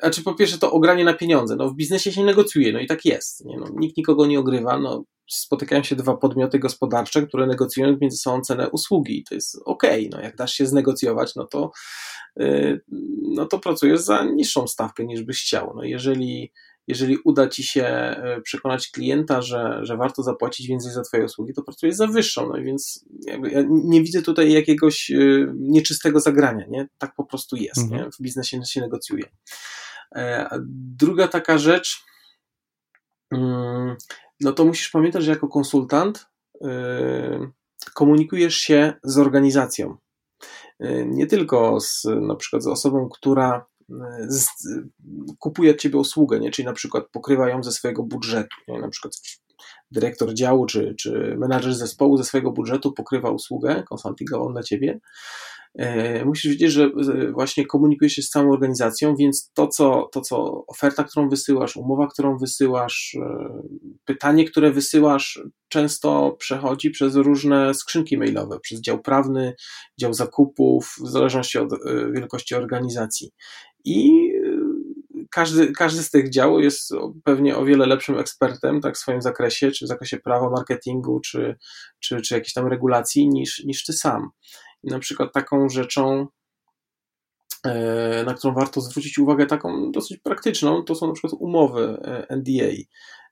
[0.00, 1.56] znaczy po pierwsze to ogranie na pieniądze.
[1.56, 3.44] No w biznesie się negocjuje, no i tak jest.
[3.44, 3.58] Nie?
[3.58, 4.78] No, nikt nikogo nie ogrywa.
[4.78, 9.82] No, spotykają się dwa podmioty gospodarcze, które negocjują między sobą cenę usługi to jest ok.
[10.10, 11.70] No, jak dasz się znegocjować, no to,
[12.36, 12.80] yy,
[13.22, 15.72] no to pracujesz za niższą stawkę niż byś chciał.
[15.76, 16.52] No, jeżeli
[16.88, 21.54] jeżeli uda ci się e, przekonać klienta, że, że warto zapłacić więcej za Twoje usługi,
[21.54, 22.48] to pracujesz za wyższą.
[22.48, 25.16] No więc ja nie widzę tutaj jakiegoś e,
[25.54, 26.66] nieczystego zagrania.
[26.68, 26.88] Nie?
[26.98, 27.78] Tak po prostu jest.
[27.78, 28.00] Mhm.
[28.00, 28.10] Nie?
[28.10, 29.24] W biznesie się negocjuje.
[30.14, 30.48] E,
[30.98, 32.04] druga taka rzecz,
[33.30, 33.96] mm,
[34.40, 36.26] no to musisz pamiętać, że jako konsultant
[37.94, 39.96] komunikujesz się z organizacją.
[41.06, 43.66] Nie tylko z na przykład z osobą, która
[44.28, 44.48] z,
[45.38, 46.50] kupuje od ciebie usługę, nie?
[46.50, 48.56] czyli na przykład pokrywa ją ze swojego budżetu.
[48.68, 48.80] Nie?
[48.80, 49.12] Na przykład
[49.90, 55.00] dyrektor działu czy, czy menadżer zespołu ze swojego budżetu pokrywa usługę konsultingową dla ciebie.
[55.78, 56.90] E, musisz wiedzieć, że
[57.32, 62.06] właśnie komunikujesz się z całą organizacją, więc to co, to, co oferta, którą wysyłasz, umowa,
[62.06, 63.62] którą wysyłasz, e,
[64.04, 69.54] pytanie, które wysyłasz, często przechodzi przez różne skrzynki mailowe, przez dział prawny,
[70.00, 71.76] dział zakupów, w zależności od e,
[72.12, 73.30] wielkości organizacji
[73.84, 74.54] i y,
[75.30, 76.92] każdy, każdy z tych działów jest
[77.24, 81.56] pewnie o wiele lepszym ekspertem tak, w swoim zakresie, czy w zakresie prawa, marketingu, czy,
[82.00, 84.30] czy, czy jakiejś tam regulacji, niż, niż ty sam.
[84.82, 86.26] I na przykład taką rzeczą,
[87.66, 92.36] e, na którą warto zwrócić uwagę, taką dosyć praktyczną, to są na przykład umowy e,
[92.36, 92.72] NDA,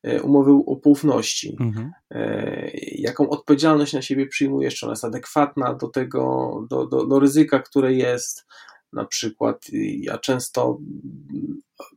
[0.03, 1.57] e, umowy o poufności.
[1.61, 1.93] Mhm.
[2.93, 7.59] Jaką odpowiedzialność na siebie przyjmujesz, czy ona jest adekwatna do tego, do, do, do ryzyka,
[7.59, 8.47] które jest,
[8.93, 9.67] na przykład
[9.99, 10.79] ja często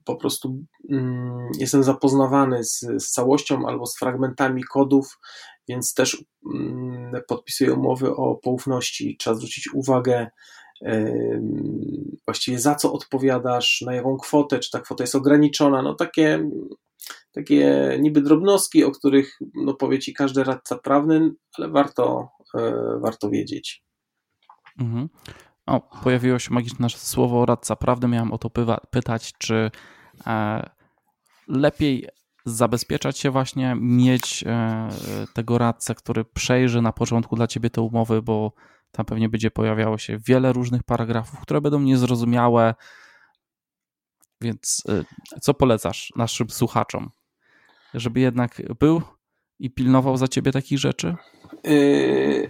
[0.03, 5.19] po prostu mm, jestem zapoznawany z, z całością albo z fragmentami kodów,
[5.67, 6.23] więc też
[6.53, 9.17] mm, podpisuję umowy o poufności.
[9.17, 10.27] Trzeba zwrócić uwagę,
[12.25, 15.81] właściwie za co odpowiadasz, na jaką kwotę, czy ta kwota jest ograniczona.
[15.81, 16.49] No takie,
[17.31, 23.29] takie niby drobnostki, o których no, powie ci każdy radca prawny, ale warto, e, warto
[23.29, 23.83] wiedzieć.
[24.79, 25.09] Mhm.
[25.65, 28.07] O, pojawiło się magiczne słowo radca prawdy.
[28.07, 28.49] Miałem o to
[28.91, 29.71] pytać, czy
[30.27, 30.69] e,
[31.47, 32.07] lepiej
[32.45, 34.89] zabezpieczać się właśnie, mieć e,
[35.33, 38.53] tego radcę, który przejrzy na początku dla ciebie te umowy, bo
[38.91, 42.75] tam pewnie będzie pojawiało się wiele różnych paragrafów, które będą niezrozumiałe.
[44.41, 47.11] Więc e, co polecasz naszym słuchaczom?
[47.93, 49.01] Żeby jednak był
[49.59, 51.15] i pilnował za ciebie takich rzeczy?
[51.63, 52.49] Yy,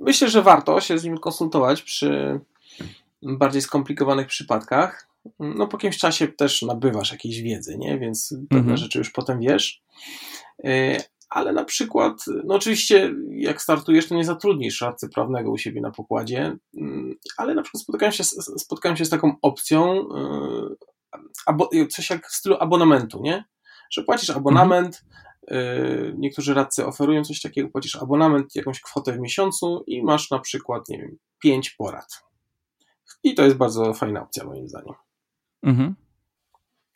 [0.00, 2.40] myślę, że warto się z nim konsultować przy
[3.24, 5.08] bardziej skomplikowanych przypadkach.
[5.38, 7.98] No, po jakimś czasie też nabywasz jakiejś wiedzy, nie?
[7.98, 8.76] Więc pewne mhm.
[8.76, 9.82] rzeczy już potem wiesz.
[10.64, 10.96] Yy,
[11.30, 15.90] ale na przykład, no oczywiście, jak startujesz, to nie zatrudnisz radcy prawnego u siebie na
[15.90, 18.24] pokładzie, yy, ale na przykład spotkałem się,
[18.58, 20.08] spotkałem się z taką opcją,
[21.90, 23.44] coś jak w stylu abonamentu, nie?
[23.90, 29.20] Że płacisz abonament, mhm Y, niektórzy radcy oferują coś takiego, płacisz abonament, jakąś kwotę w
[29.20, 32.24] miesiącu i masz na przykład, nie wiem, 5 porad.
[33.22, 34.94] I to jest bardzo fajna opcja, moim zdaniem.
[35.62, 35.94] Mhm.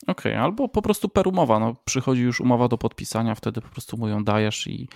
[0.06, 1.58] Okej, okay, albo po prostu per umowa.
[1.58, 4.88] No, przychodzi już umowa do podpisania, wtedy po prostu mu ją dajesz i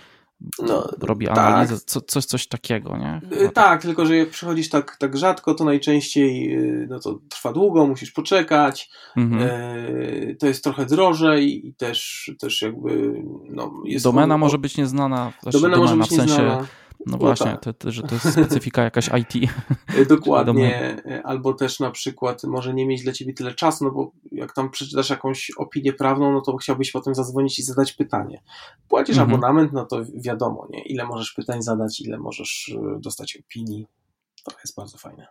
[0.59, 1.37] no, robi tak.
[1.37, 1.83] analizę, tak.
[1.83, 3.21] co, coś, coś takiego, nie?
[3.29, 7.19] Chyba tak, tak, tylko że jak przychodzisz tak, tak rzadko, to najczęściej y, no to
[7.29, 9.41] trwa długo, musisz poczekać, mhm.
[9.43, 14.05] e, to jest trochę drożej i też, też jakby no, jest...
[14.05, 16.43] Domena może być nieznana, domena, domena może być w sensie...
[16.43, 16.67] Nieznana
[17.05, 17.77] no właśnie, tak.
[17.77, 19.51] to, że to jest specyfika jakaś IT.
[20.09, 24.53] Dokładnie, albo też na przykład może nie mieć dla ciebie tyle czasu, no bo jak
[24.53, 28.41] tam przeczytasz jakąś opinię prawną, no to chciałbyś potem zadzwonić i zadać pytanie.
[28.87, 29.29] Płacisz mhm.
[29.29, 30.81] abonament, no to wiadomo, nie?
[30.81, 33.87] ile możesz pytań zadać, ile możesz e, dostać opinii.
[34.43, 35.27] To jest bardzo fajne.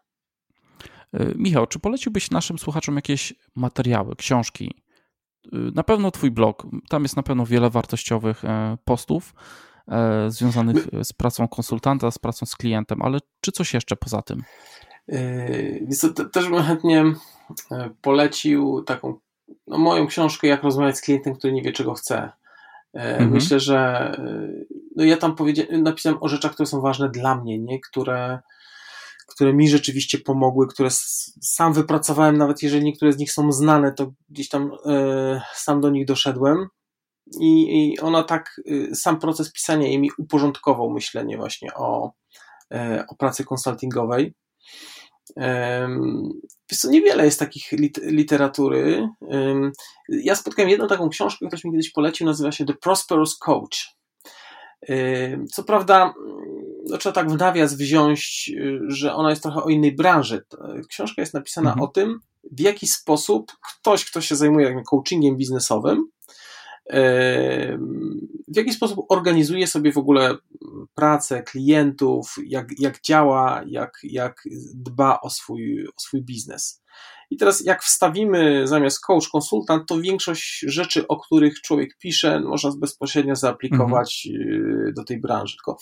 [1.12, 4.74] E, Michał, czy poleciłbyś naszym słuchaczom jakieś materiały, książki?
[5.52, 8.42] E, na pewno Twój blog, tam jest na pewno wiele wartościowych
[8.84, 9.34] postów
[10.28, 14.42] związanych z pracą konsultanta, z pracą z klientem, ale czy coś jeszcze poza tym?
[15.08, 17.04] E, też bym chętnie
[17.70, 19.14] e, polecił taką
[19.66, 22.32] no, moją książkę Jak rozmawiać z klientem, który nie wie, czego chce.
[22.94, 23.30] Mhm.
[23.30, 24.12] Myślę, że
[24.96, 25.36] no ja tam
[25.70, 27.80] napisałem o rzeczach, które są ważne dla mnie, nie?
[27.80, 28.38] Które,
[29.26, 30.88] które mi rzeczywiście pomogły, które
[31.42, 34.70] sam wypracowałem, nawet jeżeli niektóre z nich są znane, to gdzieś tam
[35.54, 36.68] sam do nich doszedłem
[37.40, 42.12] i, i ona tak, y, sam proces pisania jej mi uporządkował myślenie właśnie o,
[42.74, 44.34] e, o pracy konsultingowej.
[46.70, 47.72] Wiesz co, niewiele jest takich
[48.02, 49.08] literatury.
[50.08, 53.96] Ja spotkałem jedną taką książkę, ktoś mi kiedyś polecił, nazywa się The Prosperous Coach.
[55.52, 56.14] Co prawda,
[56.88, 60.44] no, trzeba tak w nawias wziąć, y, że ona jest trochę o innej branży.
[60.88, 61.84] Książka jest napisana mhm.
[61.84, 62.20] o tym,
[62.52, 66.08] w jaki sposób ktoś, kto się zajmuje coachingiem biznesowym,
[68.48, 70.36] w jaki sposób organizuje sobie w ogóle
[70.94, 74.42] pracę klientów, jak, jak działa, jak, jak
[74.74, 76.82] dba o swój, o swój biznes.
[77.30, 82.70] I teraz, jak wstawimy zamiast coach, konsultant, to większość rzeczy, o których człowiek pisze, można
[82.78, 84.94] bezpośrednio zaaplikować mhm.
[84.94, 85.56] do tej branży.
[85.56, 85.78] Tylko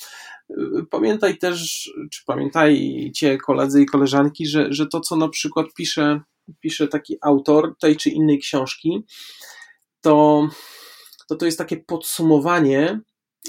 [0.50, 6.20] y, pamiętaj też, czy pamiętajcie koledzy i koleżanki, że, że to, co na przykład pisze,
[6.60, 9.04] pisze taki autor tej czy innej książki,
[10.00, 10.48] to
[11.30, 13.00] to to jest takie podsumowanie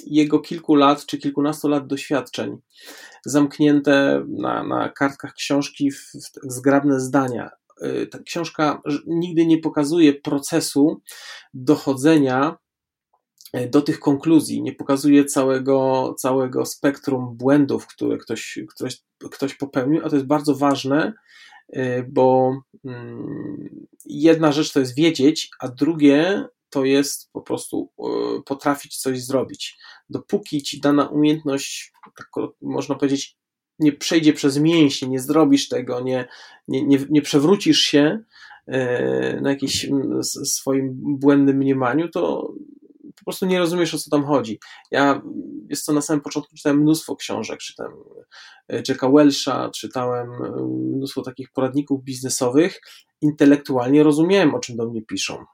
[0.05, 2.57] jego kilku lat czy kilkunastu lat doświadczeń,
[3.25, 6.11] zamknięte na, na kartkach książki w,
[6.43, 7.49] w zgrabne zdania.
[7.83, 11.01] Y, ta książka nigdy nie pokazuje procesu
[11.53, 12.57] dochodzenia
[13.57, 20.01] y, do tych konkluzji, nie pokazuje całego, całego spektrum błędów, które ktoś, ktoś, ktoś popełnił,
[20.05, 21.13] a to jest bardzo ważne,
[21.75, 28.03] y, bo mm, jedna rzecz to jest wiedzieć, a drugie to jest po prostu e,
[28.45, 29.77] potrafić coś zrobić.
[30.09, 32.27] Dopóki ci dana umiejętność, tak
[32.61, 33.37] można powiedzieć,
[33.79, 36.27] nie przejdzie przez mięśnie, nie zrobisz tego, nie,
[36.67, 38.19] nie, nie, nie przewrócisz się
[38.67, 39.87] e, na jakimś
[40.43, 42.53] swoim błędnym mniemaniu, to
[43.15, 44.59] po prostu nie rozumiesz, o co tam chodzi.
[44.91, 45.21] Ja,
[45.69, 47.93] jest to na samym początku czytałem mnóstwo książek, czytałem
[48.69, 50.29] e, Jacka Welsha, czytałem
[50.95, 52.81] mnóstwo takich poradników biznesowych,
[53.21, 55.45] intelektualnie rozumiałem, o czym do mnie piszą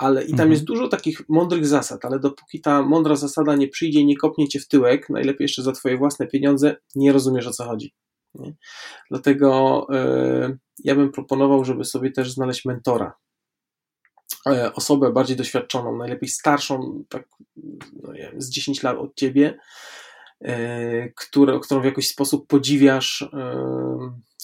[0.00, 0.50] ale i tam mhm.
[0.50, 4.60] jest dużo takich mądrych zasad, ale dopóki ta mądra zasada nie przyjdzie nie kopnie cię
[4.60, 7.94] w tyłek, najlepiej jeszcze za twoje własne pieniądze, nie rozumiesz o co chodzi.
[8.34, 8.54] Nie?
[9.10, 13.12] Dlatego e, ja bym proponował, żeby sobie też znaleźć mentora.
[14.46, 17.28] E, osobę bardziej doświadczoną, najlepiej starszą, tak
[18.02, 19.58] no wiem, z 10 lat od ciebie,
[20.40, 23.28] e, które, którą w jakiś sposób podziwiasz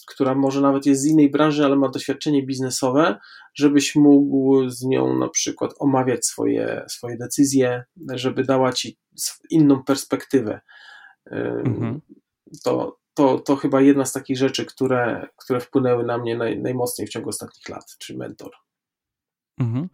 [0.06, 3.18] która może nawet jest z innej branży, ale ma doświadczenie biznesowe,
[3.54, 7.84] żebyś mógł z nią na przykład omawiać swoje, swoje decyzje,
[8.14, 8.98] żeby dała ci
[9.50, 10.60] inną perspektywę.
[11.30, 12.00] Mhm.
[12.64, 17.08] To, to, to chyba jedna z takich rzeczy, które, które wpłynęły na mnie naj, najmocniej
[17.08, 18.50] w ciągu ostatnich lat, czy mentor.
[19.60, 19.88] Mhm.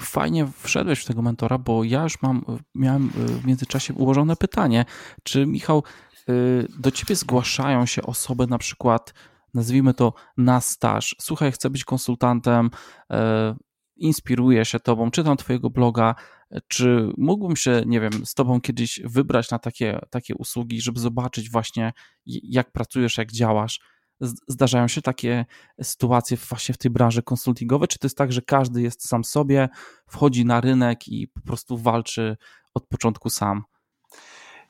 [0.00, 4.84] fajnie wszedłeś w tego mentora, bo ja już mam, miałem w międzyczasie ułożone pytanie,
[5.22, 5.82] czy Michał,
[6.78, 9.14] do ciebie zgłaszają się osoby na przykład,
[9.54, 12.70] nazwijmy to na staż, słuchaj, chcę być konsultantem,
[13.96, 16.14] inspiruję się tobą, czytam twojego bloga,
[16.68, 21.50] czy mógłbym się, nie wiem, z tobą kiedyś wybrać na takie, takie usługi, żeby zobaczyć
[21.50, 21.92] właśnie,
[22.26, 23.80] jak pracujesz, jak działasz?
[24.48, 25.44] Zdarzają się takie
[25.82, 27.88] sytuacje właśnie w tej branży konsultingowej?
[27.88, 29.68] Czy to jest tak, że każdy jest sam sobie,
[30.06, 32.36] wchodzi na rynek i po prostu walczy
[32.74, 33.62] od początku sam?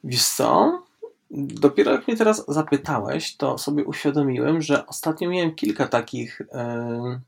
[0.05, 0.83] Wiesz co?
[1.31, 7.21] Dopiero jak mnie teraz zapytałeś, to sobie uświadomiłem, że ostatnio miałem kilka takich, yy,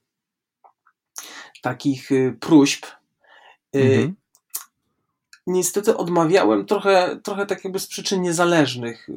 [1.63, 2.87] takich y, próśb.
[3.73, 4.15] Yy, mhm
[5.47, 9.09] niestety odmawiałem trochę, trochę tak jakby z przyczyn niezależnych.
[9.09, 9.15] Y,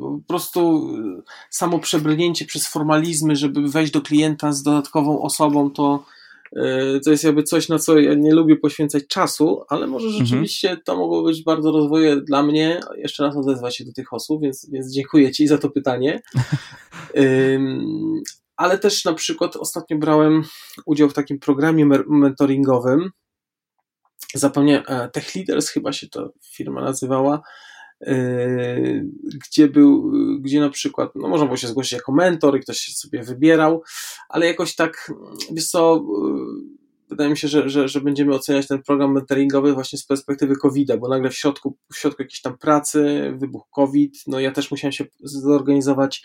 [0.00, 6.04] po prostu y, samo przebrnięcie przez formalizmy, żeby wejść do klienta z dodatkową osobą, to,
[7.04, 10.26] to jest jakby coś, na co ja nie lubię poświęcać czasu, ale może mhm.
[10.26, 12.80] rzeczywiście to mogło być bardzo rozwojowe dla mnie.
[12.96, 16.22] Jeszcze raz odezwać się do tych osób, więc, więc dziękuję Ci za to pytanie.
[18.56, 20.42] ale też na przykład ostatnio brałem
[20.86, 23.10] udział w takim programie mentoringowym,
[24.34, 27.40] zapomniałem, e, Tech Leaders chyba się to firma nazywała, e,
[29.46, 32.92] gdzie był, gdzie na przykład, no można było się zgłosić jako mentor i ktoś się
[32.92, 33.82] sobie wybierał,
[34.28, 35.12] ale jakoś tak,
[35.52, 36.04] wiesz co,
[37.10, 40.96] wydaje mi się, że, że, że będziemy oceniać ten program mentoringowy właśnie z perspektywy COVID-a,
[40.96, 44.92] bo nagle w środku, w środku jakiejś tam pracy, wybuch COVID, no ja też musiałem
[44.92, 46.22] się zorganizować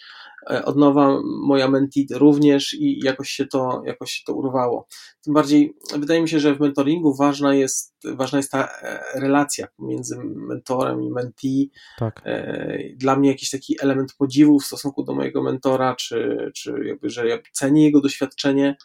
[0.52, 4.88] e, od nowa, moja menti również i jakoś się to, jakoś się to urwało.
[5.22, 9.68] Tym bardziej wydaje mi się, że w mentoringu ważna jest, ważna jest ta e, relacja
[9.78, 11.72] pomiędzy mentorem i mentee.
[12.00, 12.22] Tak.
[12.26, 17.10] E, dla mnie jakiś taki element podziwu w stosunku do mojego mentora, czy, czy jakby,
[17.10, 18.76] że ja cenię jego doświadczenie,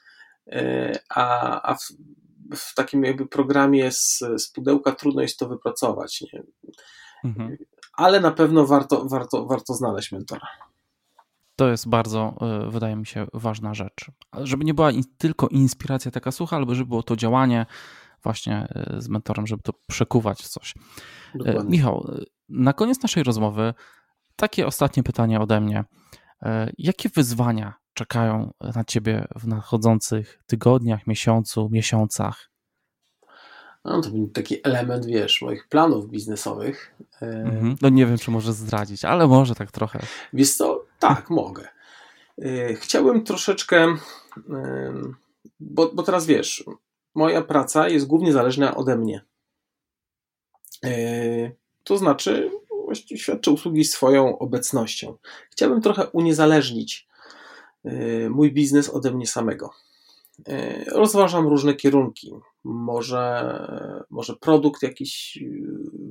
[1.09, 1.92] a, a w,
[2.57, 6.20] w, takim jakby programie z, z pudełka trudno jest to wypracować.
[6.20, 6.42] Nie?
[7.24, 7.57] Mhm.
[7.92, 10.46] Ale na pewno warto, warto, warto znaleźć mentora.
[11.57, 14.11] To jest bardzo, e, wydaje mi się, ważna rzecz.
[14.32, 17.66] Żeby nie była tylko inspiracja taka sucha, ale żeby było to działanie
[18.22, 20.74] właśnie e, z mentorem, żeby to przekuwać w coś.
[21.34, 21.70] Dokładnie.
[21.70, 22.11] Michał,
[22.48, 23.74] na koniec naszej rozmowy
[24.36, 25.84] takie ostatnie pytanie ode mnie.
[26.78, 32.51] Jakie wyzwania czekają na ciebie w nadchodzących tygodniach, miesiącu, miesiącach?
[33.84, 36.95] No, to będzie taki element, wiesz, moich planów biznesowych.
[37.20, 37.76] Mhm.
[37.82, 40.01] No nie wiem, czy może zdradzić, ale może tak trochę.
[40.32, 40.84] Wiesz co?
[40.99, 41.68] Tak, mogę.
[42.43, 43.97] E, chciałbym troszeczkę,
[45.61, 46.64] bo, bo teraz wiesz,
[47.14, 49.24] moja praca jest głównie zależna ode mnie.
[50.84, 50.91] E,
[51.84, 52.51] to znaczy,
[53.16, 55.16] świadczę usługi swoją obecnością.
[55.51, 57.09] Chciałbym trochę uniezależnić
[58.31, 59.70] mój biznes ode mnie samego.
[60.49, 62.33] Y, rozważam różne kierunki.
[62.64, 63.55] Może,
[64.11, 65.62] może produkt jakiś y,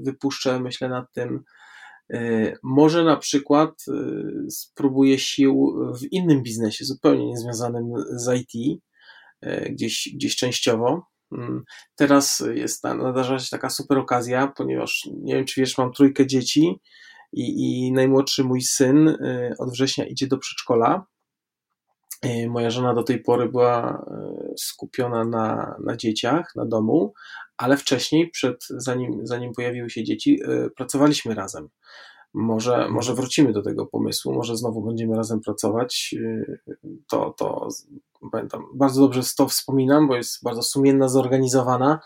[0.03, 1.43] wypuszczę, myślę nad tym.
[2.63, 3.85] Może na przykład
[4.49, 8.81] spróbuję sił w innym biznesie, zupełnie niezwiązanym z IT,
[9.69, 11.07] gdzieś, gdzieś częściowo.
[11.31, 11.63] Mm,
[11.95, 16.79] teraz jest, nadarza się taka super okazja, ponieważ nie wiem, czy wiesz, mam trójkę dzieci
[17.33, 19.17] i, i najmłodszy mój syn
[19.59, 21.05] od września idzie do przedszkola
[22.49, 27.13] Moja żona do tej pory była e, skupiona na, na dzieciach, na domu,
[27.57, 31.69] ale wcześniej, przed, zanim, zanim pojawiły się dzieci, e, pracowaliśmy razem.
[32.33, 36.15] Może, może wrócimy do tego pomysłu, może znowu będziemy razem pracować.
[36.25, 37.67] E, to, to
[38.31, 41.99] pamiętam, bardzo dobrze to wspominam, bo jest bardzo sumienna, zorganizowana.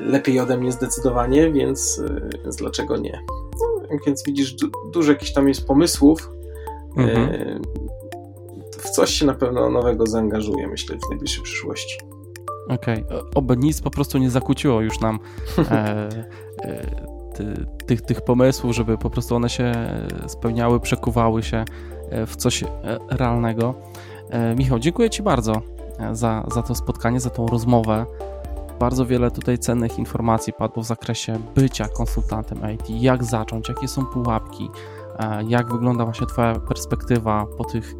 [0.00, 2.02] Lepiej ode mnie zdecydowanie, więc,
[2.44, 3.20] więc dlaczego nie?
[3.60, 6.30] No, więc widzisz, du, dużo jakichś tam jest pomysłów.
[6.96, 7.62] Mhm
[8.78, 11.98] w coś się na pewno nowego zaangażuję, myślę, w najbliższej przyszłości.
[12.68, 13.20] Okej, okay.
[13.34, 15.18] oby nic po prostu nie zakłóciło już nam
[15.58, 16.08] e,
[16.62, 19.72] e, ty, tych, tych pomysłów, żeby po prostu one się
[20.26, 21.64] spełniały, przekuwały się
[22.10, 22.68] e, w coś e,
[23.10, 23.74] realnego.
[24.30, 25.62] E, Michał, dziękuję Ci bardzo
[26.12, 28.06] za, za to spotkanie, za tą rozmowę.
[28.80, 34.06] Bardzo wiele tutaj cennych informacji padło w zakresie bycia konsultantem IT, jak zacząć, jakie są
[34.06, 34.70] pułapki,
[35.48, 37.94] jak wygląda właśnie Twoja perspektywa po tych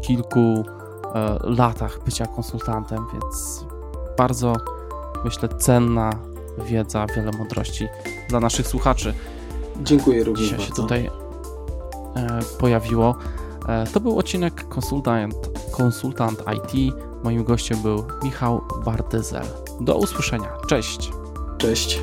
[0.00, 0.64] kilku
[1.14, 3.64] e, latach bycia konsultantem, więc
[4.18, 4.56] bardzo
[5.24, 6.10] myślę cenna
[6.66, 7.86] wiedza, wiele mądrości
[8.28, 9.14] dla naszych słuchaczy.
[9.82, 10.44] Dziękuję również.
[10.44, 10.76] Dzisiaj bardzo.
[10.76, 11.10] się tutaj
[12.16, 13.14] e, pojawiło.
[13.92, 15.34] To był odcinek Konsultant,
[15.70, 16.94] Konsultant IT.
[17.24, 19.44] Moim gościem był Michał Bartyzel.
[19.80, 20.48] Do usłyszenia.
[20.68, 21.10] Cześć.
[21.58, 22.02] Cześć.